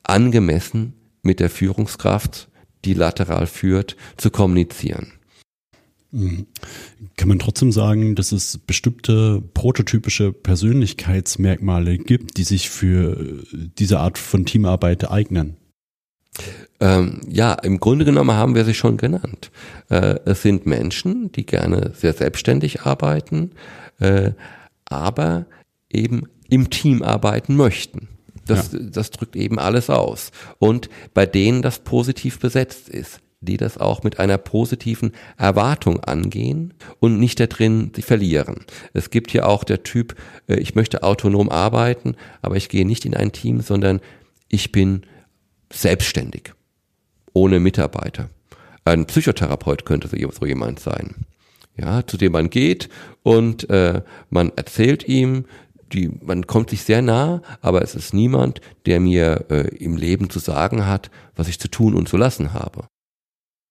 angemessen 0.03 0.93
mit 1.21 1.39
der 1.39 1.49
Führungskraft, 1.49 2.49
die 2.85 2.93
lateral 2.93 3.47
führt, 3.47 3.95
zu 4.17 4.29
kommunizieren. 4.29 5.13
Mhm. 6.11 6.47
Kann 7.17 7.27
man 7.27 7.39
trotzdem 7.39 7.71
sagen, 7.71 8.15
dass 8.15 8.31
es 8.31 8.57
bestimmte 8.57 9.43
prototypische 9.53 10.31
Persönlichkeitsmerkmale 10.31 11.97
gibt, 11.97 12.37
die 12.37 12.43
sich 12.43 12.69
für 12.69 13.43
diese 13.77 13.99
Art 13.99 14.17
von 14.17 14.45
Teamarbeit 14.45 15.09
eignen? 15.09 15.57
Ähm, 16.79 17.21
ja, 17.27 17.53
im 17.53 17.79
Grunde 17.79 18.05
genommen 18.05 18.35
haben 18.35 18.55
wir 18.55 18.65
sie 18.65 18.73
schon 18.73 18.97
genannt. 18.97 19.51
Äh, 19.89 20.19
es 20.25 20.41
sind 20.41 20.65
Menschen, 20.65 21.31
die 21.31 21.45
gerne 21.45 21.91
sehr 21.95 22.13
selbstständig 22.13 22.81
arbeiten, 22.81 23.51
äh, 23.99 24.31
aber 24.85 25.45
eben 25.89 26.23
im 26.49 26.69
Team 26.69 27.01
arbeiten 27.01 27.55
möchten. 27.55 28.09
Das, 28.45 28.73
ja. 28.73 28.79
das 28.79 29.11
drückt 29.11 29.35
eben 29.35 29.57
alles 29.57 29.89
aus. 29.89 30.31
Und 30.59 30.89
bei 31.13 31.25
denen 31.25 31.61
das 31.61 31.79
positiv 31.79 32.39
besetzt 32.39 32.89
ist 32.89 33.21
die 33.45 33.57
das 33.57 33.77
auch 33.77 34.03
mit 34.03 34.19
einer 34.19 34.37
positiven 34.37 35.11
Erwartung 35.37 35.99
angehen 36.03 36.73
und 36.99 37.19
nicht 37.19 37.39
da 37.39 37.47
drin 37.47 37.91
sich 37.95 38.05
verlieren. 38.05 38.65
Es 38.93 39.09
gibt 39.09 39.31
hier 39.31 39.47
auch 39.47 39.63
der 39.63 39.83
Typ, 39.83 40.15
äh, 40.47 40.55
ich 40.55 40.75
möchte 40.75 41.03
autonom 41.03 41.49
arbeiten, 41.49 42.15
aber 42.41 42.55
ich 42.55 42.69
gehe 42.69 42.85
nicht 42.85 43.05
in 43.05 43.15
ein 43.15 43.31
Team, 43.31 43.61
sondern 43.61 44.01
ich 44.49 44.71
bin 44.71 45.03
selbstständig, 45.71 46.53
ohne 47.33 47.59
Mitarbeiter. 47.59 48.29
Ein 48.83 49.05
Psychotherapeut 49.05 49.85
könnte 49.85 50.07
so 50.07 50.45
jemand 50.45 50.79
sein. 50.79 51.25
Ja, 51.77 52.07
zu 52.07 52.15
dem 52.15 52.31
man 52.31 52.49
geht 52.49 52.87
und 53.21 53.69
äh, 53.69 54.01
man 54.29 54.53
erzählt 54.55 55.07
ihm, 55.09 55.45
die, 55.91 56.09
man 56.21 56.47
kommt 56.47 56.69
sich 56.69 56.83
sehr 56.83 57.01
nah, 57.01 57.41
aber 57.61 57.81
es 57.81 57.95
ist 57.95 58.13
niemand, 58.13 58.61
der 58.85 58.99
mir 58.99 59.45
äh, 59.49 59.75
im 59.75 59.97
Leben 59.97 60.29
zu 60.29 60.39
sagen 60.39 60.85
hat, 60.85 61.11
was 61.35 61.47
ich 61.47 61.59
zu 61.59 61.67
tun 61.67 61.95
und 61.95 62.07
zu 62.07 62.17
lassen 62.17 62.53
habe. 62.53 62.87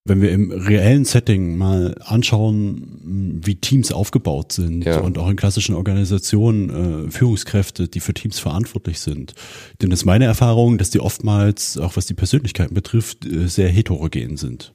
Wenn 0.06 0.20
wir 0.20 0.32
im 0.32 0.50
reellen 0.50 1.06
Setting 1.06 1.56
mal 1.56 1.94
anschauen, 2.04 3.40
wie 3.42 3.54
Teams 3.54 3.90
aufgebaut 3.90 4.52
sind 4.52 4.84
ja. 4.84 5.00
und 5.00 5.16
auch 5.16 5.30
in 5.30 5.36
klassischen 5.36 5.74
Organisationen 5.74 7.06
äh, 7.06 7.10
Führungskräfte, 7.10 7.88
die 7.88 8.00
für 8.00 8.12
Teams 8.12 8.38
verantwortlich 8.38 9.00
sind, 9.00 9.34
dann 9.78 9.90
ist 9.92 10.04
meine 10.04 10.26
Erfahrung, 10.26 10.76
dass 10.76 10.90
die 10.90 11.00
oftmals, 11.00 11.78
auch 11.78 11.96
was 11.96 12.04
die 12.04 12.12
Persönlichkeiten 12.12 12.74
betrifft, 12.74 13.24
äh, 13.24 13.48
sehr 13.48 13.70
heterogen 13.70 14.36
sind. 14.36 14.74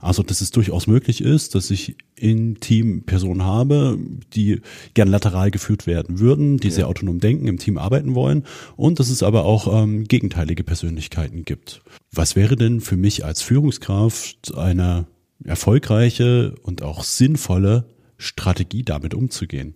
Also, 0.00 0.22
dass 0.22 0.40
es 0.40 0.50
durchaus 0.50 0.86
möglich 0.86 1.20
ist, 1.20 1.54
dass 1.54 1.70
ich 1.70 1.96
im 2.16 2.60
Team 2.60 3.02
Personen 3.04 3.44
habe, 3.44 3.98
die 4.34 4.60
gern 4.94 5.08
lateral 5.08 5.50
geführt 5.50 5.86
werden 5.86 6.18
würden, 6.18 6.58
die 6.58 6.68
ja. 6.68 6.74
sehr 6.74 6.88
autonom 6.88 7.20
denken, 7.20 7.46
im 7.46 7.58
Team 7.58 7.78
arbeiten 7.78 8.14
wollen 8.14 8.44
und 8.76 8.98
dass 8.98 9.10
es 9.10 9.22
aber 9.22 9.44
auch 9.44 9.82
ähm, 9.82 10.04
gegenteilige 10.04 10.64
Persönlichkeiten 10.64 11.44
gibt. 11.44 11.82
Was 12.12 12.36
wäre 12.36 12.56
denn 12.56 12.80
für 12.80 12.96
mich 12.96 13.24
als 13.24 13.42
Führungskraft 13.42 14.54
eine 14.54 15.06
erfolgreiche 15.44 16.54
und 16.62 16.82
auch 16.82 17.04
sinnvolle 17.04 17.84
Strategie, 18.18 18.82
damit 18.82 19.14
umzugehen? 19.14 19.74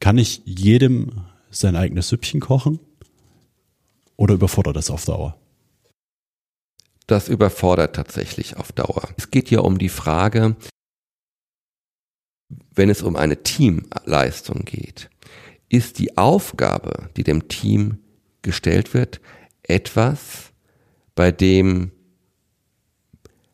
Kann 0.00 0.16
ich 0.16 0.42
jedem 0.46 1.12
sein 1.50 1.76
eigenes 1.76 2.08
Süppchen 2.08 2.40
kochen? 2.40 2.78
Oder 4.16 4.34
überfordert 4.34 4.76
das 4.76 4.90
auf 4.90 5.04
Dauer? 5.04 5.36
Das 7.10 7.28
überfordert 7.28 7.96
tatsächlich 7.96 8.56
auf 8.56 8.72
Dauer. 8.72 9.08
Es 9.16 9.30
geht 9.30 9.50
ja 9.50 9.60
um 9.60 9.78
die 9.78 9.88
Frage, 9.88 10.56
wenn 12.74 12.90
es 12.90 13.02
um 13.02 13.16
eine 13.16 13.42
Teamleistung 13.42 14.64
geht, 14.64 15.10
ist 15.68 15.98
die 15.98 16.16
Aufgabe, 16.16 17.10
die 17.16 17.24
dem 17.24 17.48
Team 17.48 17.98
gestellt 18.42 18.94
wird, 18.94 19.20
etwas, 19.62 20.52
bei 21.14 21.30
dem 21.30 21.92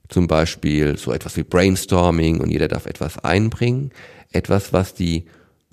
zum 0.08 0.28
Beispiel 0.28 0.96
so 0.96 1.12
etwas 1.12 1.36
wie 1.36 1.42
Brainstorming 1.42 2.40
und 2.40 2.50
jeder 2.50 2.68
darf 2.68 2.86
etwas 2.86 3.18
einbringen, 3.18 3.90
etwas, 4.30 4.72
was 4.72 4.94
die 4.94 5.26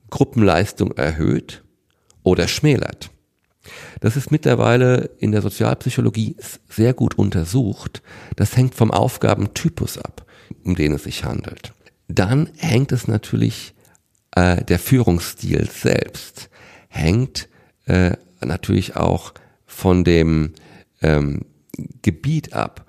Gruppenleistung 0.10 0.92
erhöht 0.92 1.64
oder 2.24 2.48
schmälert. 2.48 3.13
Das 4.00 4.18
ist 4.18 4.32
mittlerweile 4.32 5.10
in 5.20 5.32
der 5.32 5.42
Sozialpsychologie 5.42 6.36
sehr 6.70 6.94
gut 6.94 7.18
untersucht. 7.18 8.02
Das 8.36 8.58
hängt 8.58 8.76
vom 8.76 8.92
Aufgabentypus 8.92 9.98
ab, 9.98 10.26
um 10.64 10.76
den 10.76 10.94
es 10.94 11.04
sich 11.04 11.24
handelt. 11.24 11.74
Dann 12.08 12.50
hängt 12.58 12.92
es 12.92 13.08
natürlich, 13.08 13.74
äh, 14.32 14.64
der 14.64 14.80
Führungsstil 14.80 15.70
selbst 15.70 16.50
hängt 16.90 17.50
äh, 17.86 18.12
natürlich 18.42 18.96
auch 18.96 19.34
von 19.66 20.04
dem 20.04 20.54
ähm, 21.02 21.46
Gebiet 22.02 22.54
ab. 22.54 22.86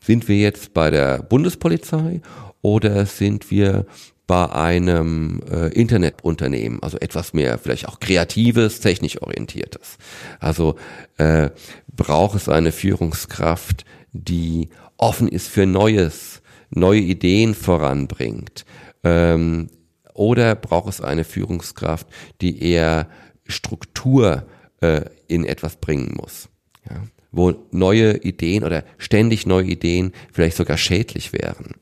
Sind 0.00 0.28
wir 0.28 0.36
jetzt 0.36 0.74
bei 0.74 0.90
der 0.90 1.22
Bundespolizei 1.22 2.20
oder 2.62 3.06
sind 3.06 3.50
wir 3.50 3.86
bei 4.32 4.50
einem 4.50 5.42
äh, 5.50 5.68
Internetunternehmen, 5.74 6.82
also 6.82 6.96
etwas 6.96 7.34
mehr 7.34 7.58
vielleicht 7.58 7.86
auch 7.86 8.00
kreatives, 8.00 8.80
technisch 8.80 9.20
orientiertes. 9.20 9.98
Also 10.40 10.76
äh, 11.18 11.50
braucht 11.94 12.36
es 12.36 12.48
eine 12.48 12.72
Führungskraft, 12.72 13.84
die 14.12 14.70
offen 14.96 15.28
ist 15.28 15.48
für 15.48 15.66
Neues, 15.66 16.40
neue 16.70 17.00
Ideen 17.00 17.54
voranbringt. 17.54 18.64
Ähm, 19.04 19.68
oder 20.14 20.54
braucht 20.54 20.88
es 20.88 21.02
eine 21.02 21.24
Führungskraft, 21.24 22.06
die 22.40 22.62
eher 22.62 23.08
Struktur 23.46 24.46
äh, 24.80 25.02
in 25.28 25.44
etwas 25.44 25.76
bringen 25.76 26.16
muss? 26.18 26.48
Ja? 26.88 27.02
Wo 27.32 27.52
neue 27.70 28.16
Ideen 28.16 28.64
oder 28.64 28.82
ständig 28.96 29.44
neue 29.44 29.66
Ideen 29.66 30.12
vielleicht 30.32 30.56
sogar 30.56 30.78
schädlich 30.78 31.34
wären. 31.34 31.74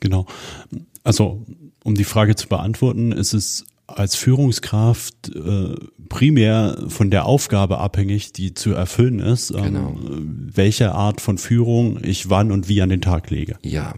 Genau. 0.00 0.24
Also 1.02 1.44
um 1.84 1.94
die 1.94 2.04
Frage 2.04 2.34
zu 2.34 2.48
beantworten, 2.48 3.12
ist 3.12 3.34
es 3.34 3.66
als 3.86 4.16
Führungskraft 4.16 5.30
äh, 5.34 5.74
primär 6.08 6.78
von 6.88 7.10
der 7.10 7.26
Aufgabe 7.26 7.78
abhängig, 7.78 8.32
die 8.32 8.54
zu 8.54 8.72
erfüllen 8.72 9.20
ist, 9.20 9.50
ähm, 9.50 9.62
genau. 9.62 9.96
welche 10.00 10.92
Art 10.92 11.20
von 11.20 11.38
Führung 11.38 12.02
ich 12.02 12.30
wann 12.30 12.50
und 12.50 12.68
wie 12.68 12.80
an 12.80 12.88
den 12.88 13.02
Tag 13.02 13.30
lege. 13.30 13.56
Ja, 13.62 13.94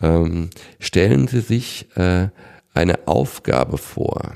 ähm, 0.00 0.50
stellen 0.78 1.26
Sie 1.26 1.40
sich 1.40 1.88
äh, 1.96 2.28
eine 2.74 3.08
Aufgabe 3.08 3.78
vor, 3.78 4.34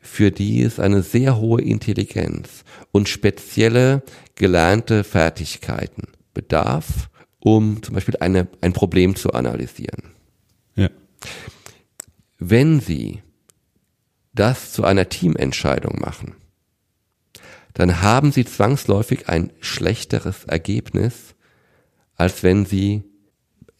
für 0.00 0.32
die 0.32 0.62
es 0.62 0.80
eine 0.80 1.02
sehr 1.02 1.38
hohe 1.38 1.62
Intelligenz 1.62 2.64
und 2.90 3.08
spezielle 3.08 4.02
gelernte 4.34 5.04
Fertigkeiten 5.04 6.08
bedarf, 6.34 7.08
um 7.38 7.82
zum 7.82 7.94
Beispiel 7.94 8.16
eine, 8.18 8.48
ein 8.60 8.72
Problem 8.72 9.14
zu 9.14 9.32
analysieren. 9.32 10.14
Ja. 10.74 10.88
Wenn 12.38 12.80
Sie 12.80 13.22
das 14.32 14.72
zu 14.72 14.84
einer 14.84 15.08
Teamentscheidung 15.08 15.98
machen, 16.00 16.36
dann 17.74 18.00
haben 18.02 18.32
Sie 18.32 18.44
zwangsläufig 18.44 19.28
ein 19.28 19.52
schlechteres 19.60 20.44
Ergebnis, 20.44 21.34
als 22.16 22.42
wenn 22.42 22.64
Sie 22.64 23.02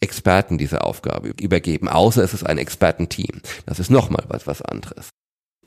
Experten 0.01 0.57
diese 0.57 0.83
Aufgabe 0.83 1.33
übergeben, 1.41 1.89
außer 1.89 2.23
es 2.23 2.33
ist 2.33 2.45
ein 2.45 2.57
Expertenteam. 2.57 3.41
Das 3.65 3.79
ist 3.79 3.89
nochmal 3.89 4.23
was, 4.27 4.47
was 4.47 4.61
anderes. 4.61 5.09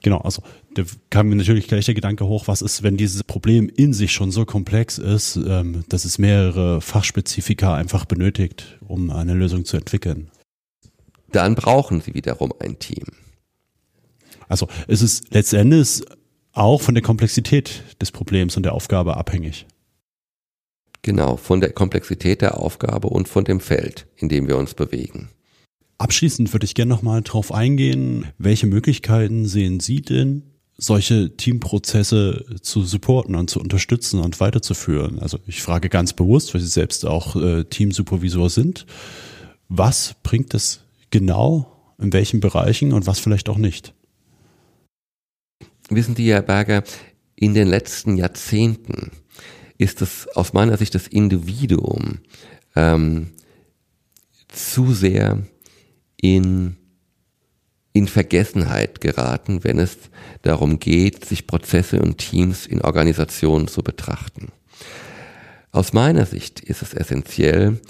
Genau, 0.02 0.18
also 0.18 0.42
da 0.74 0.82
kam 1.10 1.28
mir 1.28 1.36
natürlich 1.36 1.68
gleich 1.68 1.84
der 1.84 1.94
Gedanke 1.94 2.26
hoch, 2.26 2.48
was 2.48 2.60
ist, 2.60 2.82
wenn 2.82 2.96
dieses 2.96 3.22
Problem 3.22 3.68
in 3.68 3.92
sich 3.92 4.12
schon 4.12 4.32
so 4.32 4.44
komplex 4.44 4.98
ist, 4.98 5.36
ähm, 5.36 5.84
dass 5.88 6.04
es 6.04 6.18
mehrere 6.18 6.80
Fachspezifika 6.80 7.74
einfach 7.74 8.04
benötigt, 8.04 8.78
um 8.80 9.10
eine 9.10 9.34
Lösung 9.34 9.64
zu 9.64 9.76
entwickeln. 9.76 10.31
Dann 11.32 11.54
brauchen 11.54 12.00
sie 12.00 12.14
wiederum 12.14 12.52
ein 12.60 12.78
Team. 12.78 13.06
Also 14.48 14.68
es 14.86 15.02
ist 15.02 15.32
letztendlich 15.32 16.02
auch 16.52 16.80
von 16.80 16.94
der 16.94 17.02
Komplexität 17.02 17.82
des 18.00 18.12
Problems 18.12 18.56
und 18.56 18.64
der 18.64 18.74
Aufgabe 18.74 19.16
abhängig. 19.16 19.66
Genau, 21.00 21.36
von 21.36 21.60
der 21.60 21.72
Komplexität 21.72 22.42
der 22.42 22.58
Aufgabe 22.58 23.08
und 23.08 23.28
von 23.28 23.44
dem 23.44 23.60
Feld, 23.60 24.06
in 24.16 24.28
dem 24.28 24.46
wir 24.46 24.56
uns 24.56 24.74
bewegen. 24.74 25.30
Abschließend 25.98 26.52
würde 26.52 26.64
ich 26.64 26.74
gerne 26.74 26.90
nochmal 26.90 27.22
darauf 27.22 27.52
eingehen, 27.52 28.26
welche 28.38 28.66
Möglichkeiten 28.66 29.46
sehen 29.46 29.80
Sie 29.80 30.00
denn, 30.00 30.42
solche 30.76 31.36
Teamprozesse 31.36 32.44
zu 32.60 32.82
supporten 32.82 33.34
und 33.34 33.50
zu 33.50 33.60
unterstützen 33.60 34.20
und 34.20 34.38
weiterzuführen? 34.40 35.18
Also 35.18 35.38
ich 35.46 35.62
frage 35.62 35.88
ganz 35.88 36.12
bewusst, 36.12 36.54
weil 36.54 36.60
Sie 36.60 36.66
selbst 36.66 37.06
auch 37.06 37.36
äh, 37.36 37.64
Teamsupervisor 37.64 38.50
sind. 38.50 38.86
Was 39.68 40.14
bringt 40.22 40.54
es 40.54 40.80
genau, 41.12 41.94
in 41.98 42.12
welchen 42.12 42.40
Bereichen 42.40 42.92
und 42.92 43.06
was 43.06 43.20
vielleicht 43.20 43.48
auch 43.48 43.58
nicht? 43.58 43.94
Wissen 45.88 46.16
Sie, 46.16 46.32
Herr 46.32 46.42
Berger, 46.42 46.82
in 47.36 47.54
den 47.54 47.68
letzten 47.68 48.16
Jahrzehnten 48.16 49.12
ist 49.78 50.02
es 50.02 50.26
aus 50.28 50.52
meiner 50.52 50.76
Sicht 50.76 50.94
das 50.94 51.06
Individuum 51.06 52.18
ähm, 52.74 53.30
zu 54.48 54.92
sehr 54.92 55.42
in, 56.20 56.76
in 57.92 58.06
Vergessenheit 58.06 59.00
geraten, 59.00 59.64
wenn 59.64 59.78
es 59.78 59.98
darum 60.42 60.78
geht, 60.78 61.24
sich 61.24 61.46
Prozesse 61.46 62.00
und 62.00 62.18
Teams 62.18 62.66
in 62.66 62.80
Organisationen 62.80 63.68
zu 63.68 63.82
betrachten. 63.82 64.48
Aus 65.72 65.92
meiner 65.92 66.26
Sicht 66.26 66.60
ist 66.60 66.82
es 66.82 66.94
essentiell, 66.94 67.80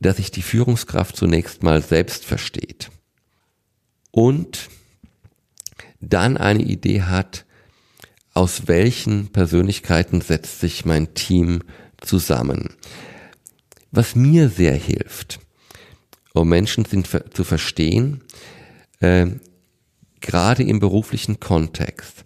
dass 0.00 0.16
sich 0.16 0.30
die 0.30 0.42
Führungskraft 0.42 1.16
zunächst 1.16 1.62
mal 1.62 1.82
selbst 1.82 2.24
versteht 2.24 2.90
und 4.10 4.68
dann 6.00 6.36
eine 6.36 6.62
Idee 6.62 7.02
hat, 7.02 7.44
aus 8.34 8.66
welchen 8.66 9.28
Persönlichkeiten 9.28 10.20
setzt 10.20 10.60
sich 10.60 10.84
mein 10.84 11.14
Team 11.14 11.62
zusammen. 12.00 12.74
Was 13.90 14.14
mir 14.14 14.50
sehr 14.50 14.74
hilft, 14.74 15.40
um 16.34 16.48
Menschen 16.48 16.84
zu 16.84 17.44
verstehen, 17.44 18.22
äh, 19.00 19.26
gerade 20.20 20.62
im 20.64 20.80
beruflichen 20.80 21.40
Kontext. 21.40 22.24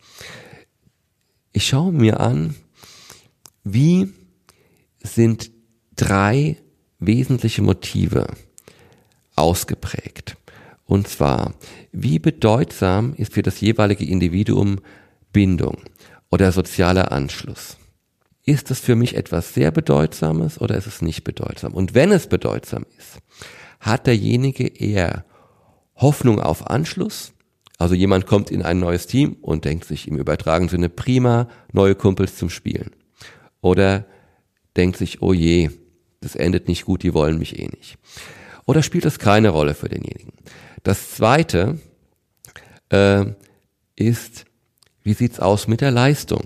Ich 1.52 1.68
schaue 1.68 1.92
mir 1.92 2.20
an, 2.20 2.54
wie 3.62 4.12
sind 5.02 5.50
drei 5.94 6.56
wesentliche 7.00 7.62
Motive 7.62 8.26
ausgeprägt. 9.34 10.36
Und 10.84 11.08
zwar, 11.08 11.54
wie 11.92 12.18
bedeutsam 12.18 13.14
ist 13.16 13.32
für 13.32 13.42
das 13.42 13.60
jeweilige 13.60 14.04
Individuum 14.04 14.80
Bindung 15.32 15.78
oder 16.30 16.52
sozialer 16.52 17.12
Anschluss? 17.12 17.76
Ist 18.44 18.70
es 18.70 18.80
für 18.80 18.96
mich 18.96 19.16
etwas 19.16 19.54
sehr 19.54 19.70
Bedeutsames 19.70 20.60
oder 20.60 20.76
ist 20.76 20.86
es 20.86 21.02
nicht 21.02 21.24
bedeutsam? 21.24 21.74
Und 21.74 21.94
wenn 21.94 22.10
es 22.10 22.26
bedeutsam 22.26 22.84
ist, 22.98 23.18
hat 23.80 24.06
derjenige 24.06 24.66
eher 24.66 25.24
Hoffnung 25.96 26.40
auf 26.40 26.68
Anschluss. 26.68 27.32
Also 27.78 27.94
jemand 27.94 28.26
kommt 28.26 28.50
in 28.50 28.62
ein 28.62 28.78
neues 28.78 29.06
Team 29.06 29.36
und 29.40 29.64
denkt 29.64 29.84
sich 29.84 30.08
im 30.08 30.16
übertragenen 30.16 30.68
Sinne 30.68 30.88
prima, 30.88 31.48
neue 31.72 31.94
Kumpels 31.94 32.36
zum 32.36 32.50
Spielen. 32.50 32.90
Oder 33.60 34.06
denkt 34.76 34.96
sich, 34.96 35.22
oh 35.22 35.32
je, 35.32 35.70
das 36.20 36.36
endet 36.36 36.68
nicht 36.68 36.84
gut, 36.84 37.02
die 37.02 37.14
wollen 37.14 37.38
mich 37.38 37.58
eh 37.58 37.68
nicht. 37.68 37.98
Oder 38.66 38.82
spielt 38.82 39.04
es 39.04 39.18
keine 39.18 39.50
Rolle 39.50 39.74
für 39.74 39.88
denjenigen. 39.88 40.32
Das 40.82 41.10
zweite 41.10 41.78
äh, 42.90 43.24
ist, 43.96 44.44
wie 45.02 45.14
sieht's 45.14 45.40
aus 45.40 45.66
mit 45.66 45.80
der 45.80 45.90
Leistung? 45.90 46.44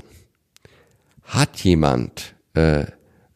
Hat 1.23 1.61
jemand 1.61 2.35
äh, 2.55 2.87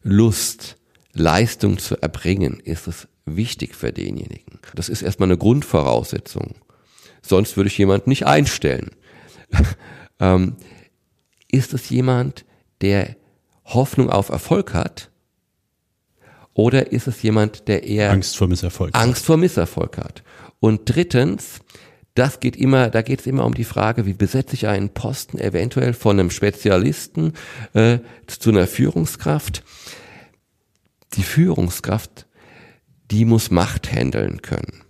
Lust, 0.01 0.77
Leistung 1.13 1.77
zu 1.77 2.01
erbringen? 2.01 2.59
Ist 2.59 2.87
es 2.87 3.07
wichtig 3.35 3.75
für 3.75 3.91
denjenigen. 3.91 4.59
Das 4.75 4.89
ist 4.89 5.01
erstmal 5.01 5.27
eine 5.27 5.37
Grundvoraussetzung. 5.37 6.55
Sonst 7.21 7.57
würde 7.57 7.67
ich 7.67 7.77
jemanden 7.77 8.09
nicht 8.09 8.25
einstellen. 8.25 8.91
ähm, 10.19 10.55
ist 11.51 11.73
es 11.73 11.89
jemand, 11.89 12.45
der 12.81 13.15
Hoffnung 13.65 14.09
auf 14.09 14.29
Erfolg 14.29 14.73
hat? 14.73 15.08
Oder 16.53 16.91
ist 16.91 17.07
es 17.07 17.21
jemand, 17.21 17.67
der 17.67 17.83
eher 17.83 18.11
Angst 18.11 18.37
vor 18.37 18.47
Misserfolg, 18.47 18.97
Angst 18.97 19.25
vor 19.25 19.37
Misserfolg 19.37 19.97
hat? 19.97 20.23
Und 20.59 20.81
drittens, 20.85 21.59
das 22.15 22.39
geht 22.39 22.55
immer, 22.55 22.89
da 22.89 23.01
geht 23.01 23.21
es 23.21 23.27
immer 23.27 23.45
um 23.45 23.53
die 23.53 23.63
Frage, 23.63 24.05
wie 24.05 24.13
besetze 24.13 24.55
ich 24.55 24.67
einen 24.67 24.89
Posten 24.89 25.39
eventuell 25.39 25.93
von 25.93 26.19
einem 26.19 26.31
Spezialisten 26.31 27.33
äh, 27.73 27.99
zu 28.27 28.49
einer 28.49 28.67
Führungskraft. 28.67 29.63
Die 31.15 31.23
Führungskraft 31.23 32.25
die 33.11 33.25
muss 33.25 33.51
Macht 33.51 33.91
handeln 33.91 34.41
können. 34.41 34.83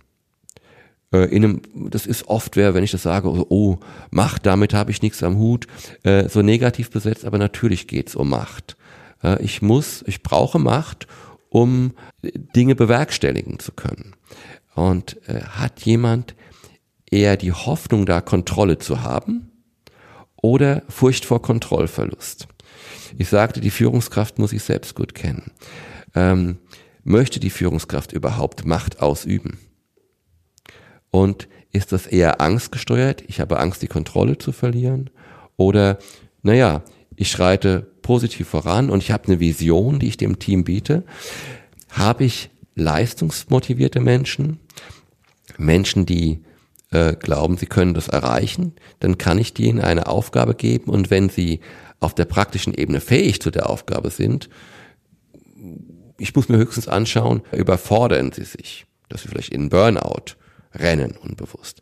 Äh, 1.12 1.34
in 1.34 1.44
einem, 1.44 1.62
das 1.90 2.06
ist 2.06 2.28
oft, 2.28 2.56
wer, 2.56 2.74
wenn 2.74 2.84
ich 2.84 2.90
das 2.90 3.02
sage, 3.02 3.28
oh, 3.28 3.78
Macht, 4.10 4.46
damit 4.46 4.74
habe 4.74 4.90
ich 4.90 5.02
nichts 5.02 5.22
am 5.22 5.38
Hut, 5.38 5.66
äh, 6.02 6.28
so 6.28 6.42
negativ 6.42 6.90
besetzt, 6.90 7.24
aber 7.24 7.38
natürlich 7.38 7.86
geht's 7.86 8.14
um 8.14 8.28
Macht. 8.28 8.76
Äh, 9.22 9.42
ich 9.42 9.62
muss, 9.62 10.04
ich 10.06 10.22
brauche 10.22 10.58
Macht, 10.58 11.06
um 11.50 11.92
Dinge 12.22 12.74
bewerkstelligen 12.74 13.58
zu 13.58 13.72
können. 13.72 14.16
Und 14.74 15.20
hat 15.26 15.82
jemand 15.82 16.34
eher 17.10 17.36
die 17.36 17.52
Hoffnung, 17.52 18.06
da 18.06 18.20
Kontrolle 18.20 18.78
zu 18.78 19.02
haben 19.02 19.50
oder 20.40 20.82
Furcht 20.88 21.26
vor 21.26 21.42
Kontrollverlust? 21.42 22.48
Ich 23.18 23.28
sagte, 23.28 23.60
die 23.60 23.70
Führungskraft 23.70 24.38
muss 24.38 24.52
ich 24.52 24.62
selbst 24.62 24.94
gut 24.94 25.14
kennen. 25.14 25.50
Ähm, 26.14 26.58
möchte 27.02 27.40
die 27.40 27.50
Führungskraft 27.50 28.12
überhaupt 28.12 28.64
Macht 28.64 29.00
ausüben? 29.00 29.58
Und 31.10 31.48
ist 31.72 31.92
das 31.92 32.06
eher 32.06 32.40
angstgesteuert? 32.40 33.22
Ich 33.26 33.40
habe 33.40 33.58
Angst, 33.58 33.82
die 33.82 33.88
Kontrolle 33.88 34.38
zu 34.38 34.52
verlieren? 34.52 35.10
Oder, 35.56 35.98
naja, 36.42 36.82
ich 37.16 37.30
schreite 37.30 37.89
positiv 38.02 38.48
voran 38.48 38.90
und 38.90 39.02
ich 39.02 39.10
habe 39.10 39.28
eine 39.28 39.40
Vision, 39.40 39.98
die 39.98 40.08
ich 40.08 40.16
dem 40.16 40.38
Team 40.38 40.64
biete. 40.64 41.04
Habe 41.90 42.24
ich 42.24 42.50
leistungsmotivierte 42.74 44.00
Menschen, 44.00 44.60
Menschen, 45.58 46.06
die 46.06 46.40
äh, 46.90 47.14
glauben, 47.14 47.56
sie 47.56 47.66
können 47.66 47.94
das 47.94 48.08
erreichen, 48.08 48.74
dann 49.00 49.18
kann 49.18 49.38
ich 49.38 49.54
denen 49.54 49.80
eine 49.80 50.06
Aufgabe 50.06 50.54
geben 50.54 50.90
und 50.90 51.10
wenn 51.10 51.28
sie 51.28 51.60
auf 52.00 52.14
der 52.14 52.24
praktischen 52.24 52.74
Ebene 52.74 53.00
fähig 53.00 53.40
zu 53.40 53.50
der 53.50 53.68
Aufgabe 53.68 54.10
sind, 54.10 54.48
ich 56.18 56.34
muss 56.34 56.48
mir 56.48 56.58
höchstens 56.58 56.88
anschauen, 56.88 57.42
überfordern 57.52 58.32
sie 58.32 58.44
sich, 58.44 58.86
dass 59.08 59.22
sie 59.22 59.28
vielleicht 59.28 59.52
in 59.52 59.68
Burnout 59.68 60.36
rennen 60.74 61.16
unbewusst. 61.16 61.80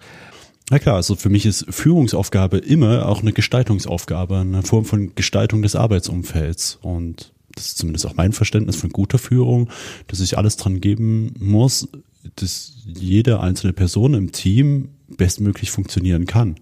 Na 0.70 0.78
klar, 0.78 0.96
also 0.96 1.16
für 1.16 1.30
mich 1.30 1.46
ist 1.46 1.64
Führungsaufgabe 1.70 2.58
immer 2.58 3.08
auch 3.08 3.22
eine 3.22 3.32
Gestaltungsaufgabe, 3.32 4.38
eine 4.38 4.62
Form 4.62 4.84
von 4.84 5.14
Gestaltung 5.14 5.62
des 5.62 5.74
Arbeitsumfelds. 5.74 6.78
Und 6.82 7.32
das 7.54 7.66
ist 7.66 7.78
zumindest 7.78 8.06
auch 8.06 8.16
mein 8.16 8.32
Verständnis 8.32 8.76
von 8.76 8.90
guter 8.90 9.18
Führung, 9.18 9.70
dass 10.08 10.20
ich 10.20 10.36
alles 10.36 10.56
dran 10.56 10.80
geben 10.80 11.34
muss, 11.38 11.88
dass 12.36 12.74
jede 12.84 13.40
einzelne 13.40 13.72
Person 13.72 14.12
im 14.12 14.32
Team 14.32 14.90
bestmöglich 15.08 15.70
funktionieren 15.70 16.26
kann. 16.26 16.56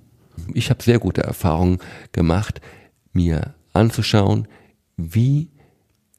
Ich 0.55 0.71
habe 0.71 0.83
sehr 0.83 1.01
gute 1.01 1.23
Erfahrungen 1.23 1.79
gemacht, 2.13 2.61
mir 3.13 3.55
anzuschauen, 3.73 4.47
wie 4.97 5.49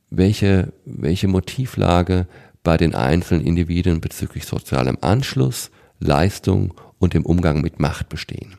welche, 0.10 0.74
welche 0.86 1.28
Motivlage 1.28 2.28
bei 2.64 2.76
den 2.76 2.96
einzelnen 2.96 3.46
Individuen 3.46 4.02
bezüglich 4.02 4.46
sozialem 4.46 4.98
Anschluss, 5.02 5.72
Leistung 6.00 6.74
und 7.00 7.14
dem 7.14 7.26
Umgang 7.26 7.62
mit 7.62 7.80
Macht 7.80 8.10
bestehen. 8.10 8.56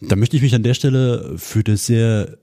Da 0.00 0.16
möchte 0.16 0.36
ich 0.36 0.42
mich 0.42 0.54
an 0.54 0.62
der 0.62 0.74
Stelle 0.74 1.34
für 1.38 1.64
das 1.64 1.86
sehr 1.86 2.38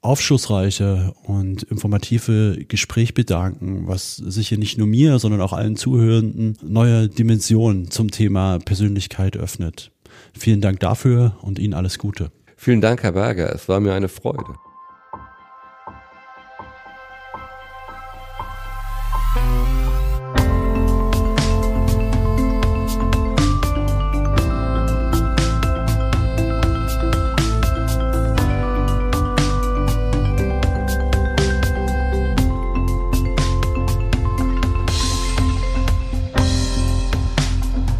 aufschlussreiche 0.00 1.14
und 1.24 1.64
informative 1.64 2.64
Gespräch 2.68 3.14
bedanken, 3.14 3.86
was 3.86 4.16
sicher 4.16 4.56
nicht 4.56 4.78
nur 4.78 4.86
mir, 4.86 5.18
sondern 5.18 5.40
auch 5.40 5.52
allen 5.52 5.76
Zuhörenden 5.76 6.56
neue 6.62 7.08
Dimensionen 7.08 7.90
zum 7.90 8.10
Thema 8.10 8.58
Persönlichkeit 8.58 9.36
öffnet. 9.36 9.90
Vielen 10.32 10.60
Dank 10.60 10.80
dafür 10.80 11.36
und 11.42 11.58
Ihnen 11.58 11.74
alles 11.74 11.98
Gute. 11.98 12.30
Vielen 12.56 12.80
Dank, 12.80 13.02
Herr 13.02 13.12
Berger. 13.12 13.54
Es 13.54 13.68
war 13.68 13.80
mir 13.80 13.94
eine 13.94 14.08
Freude. 14.08 14.54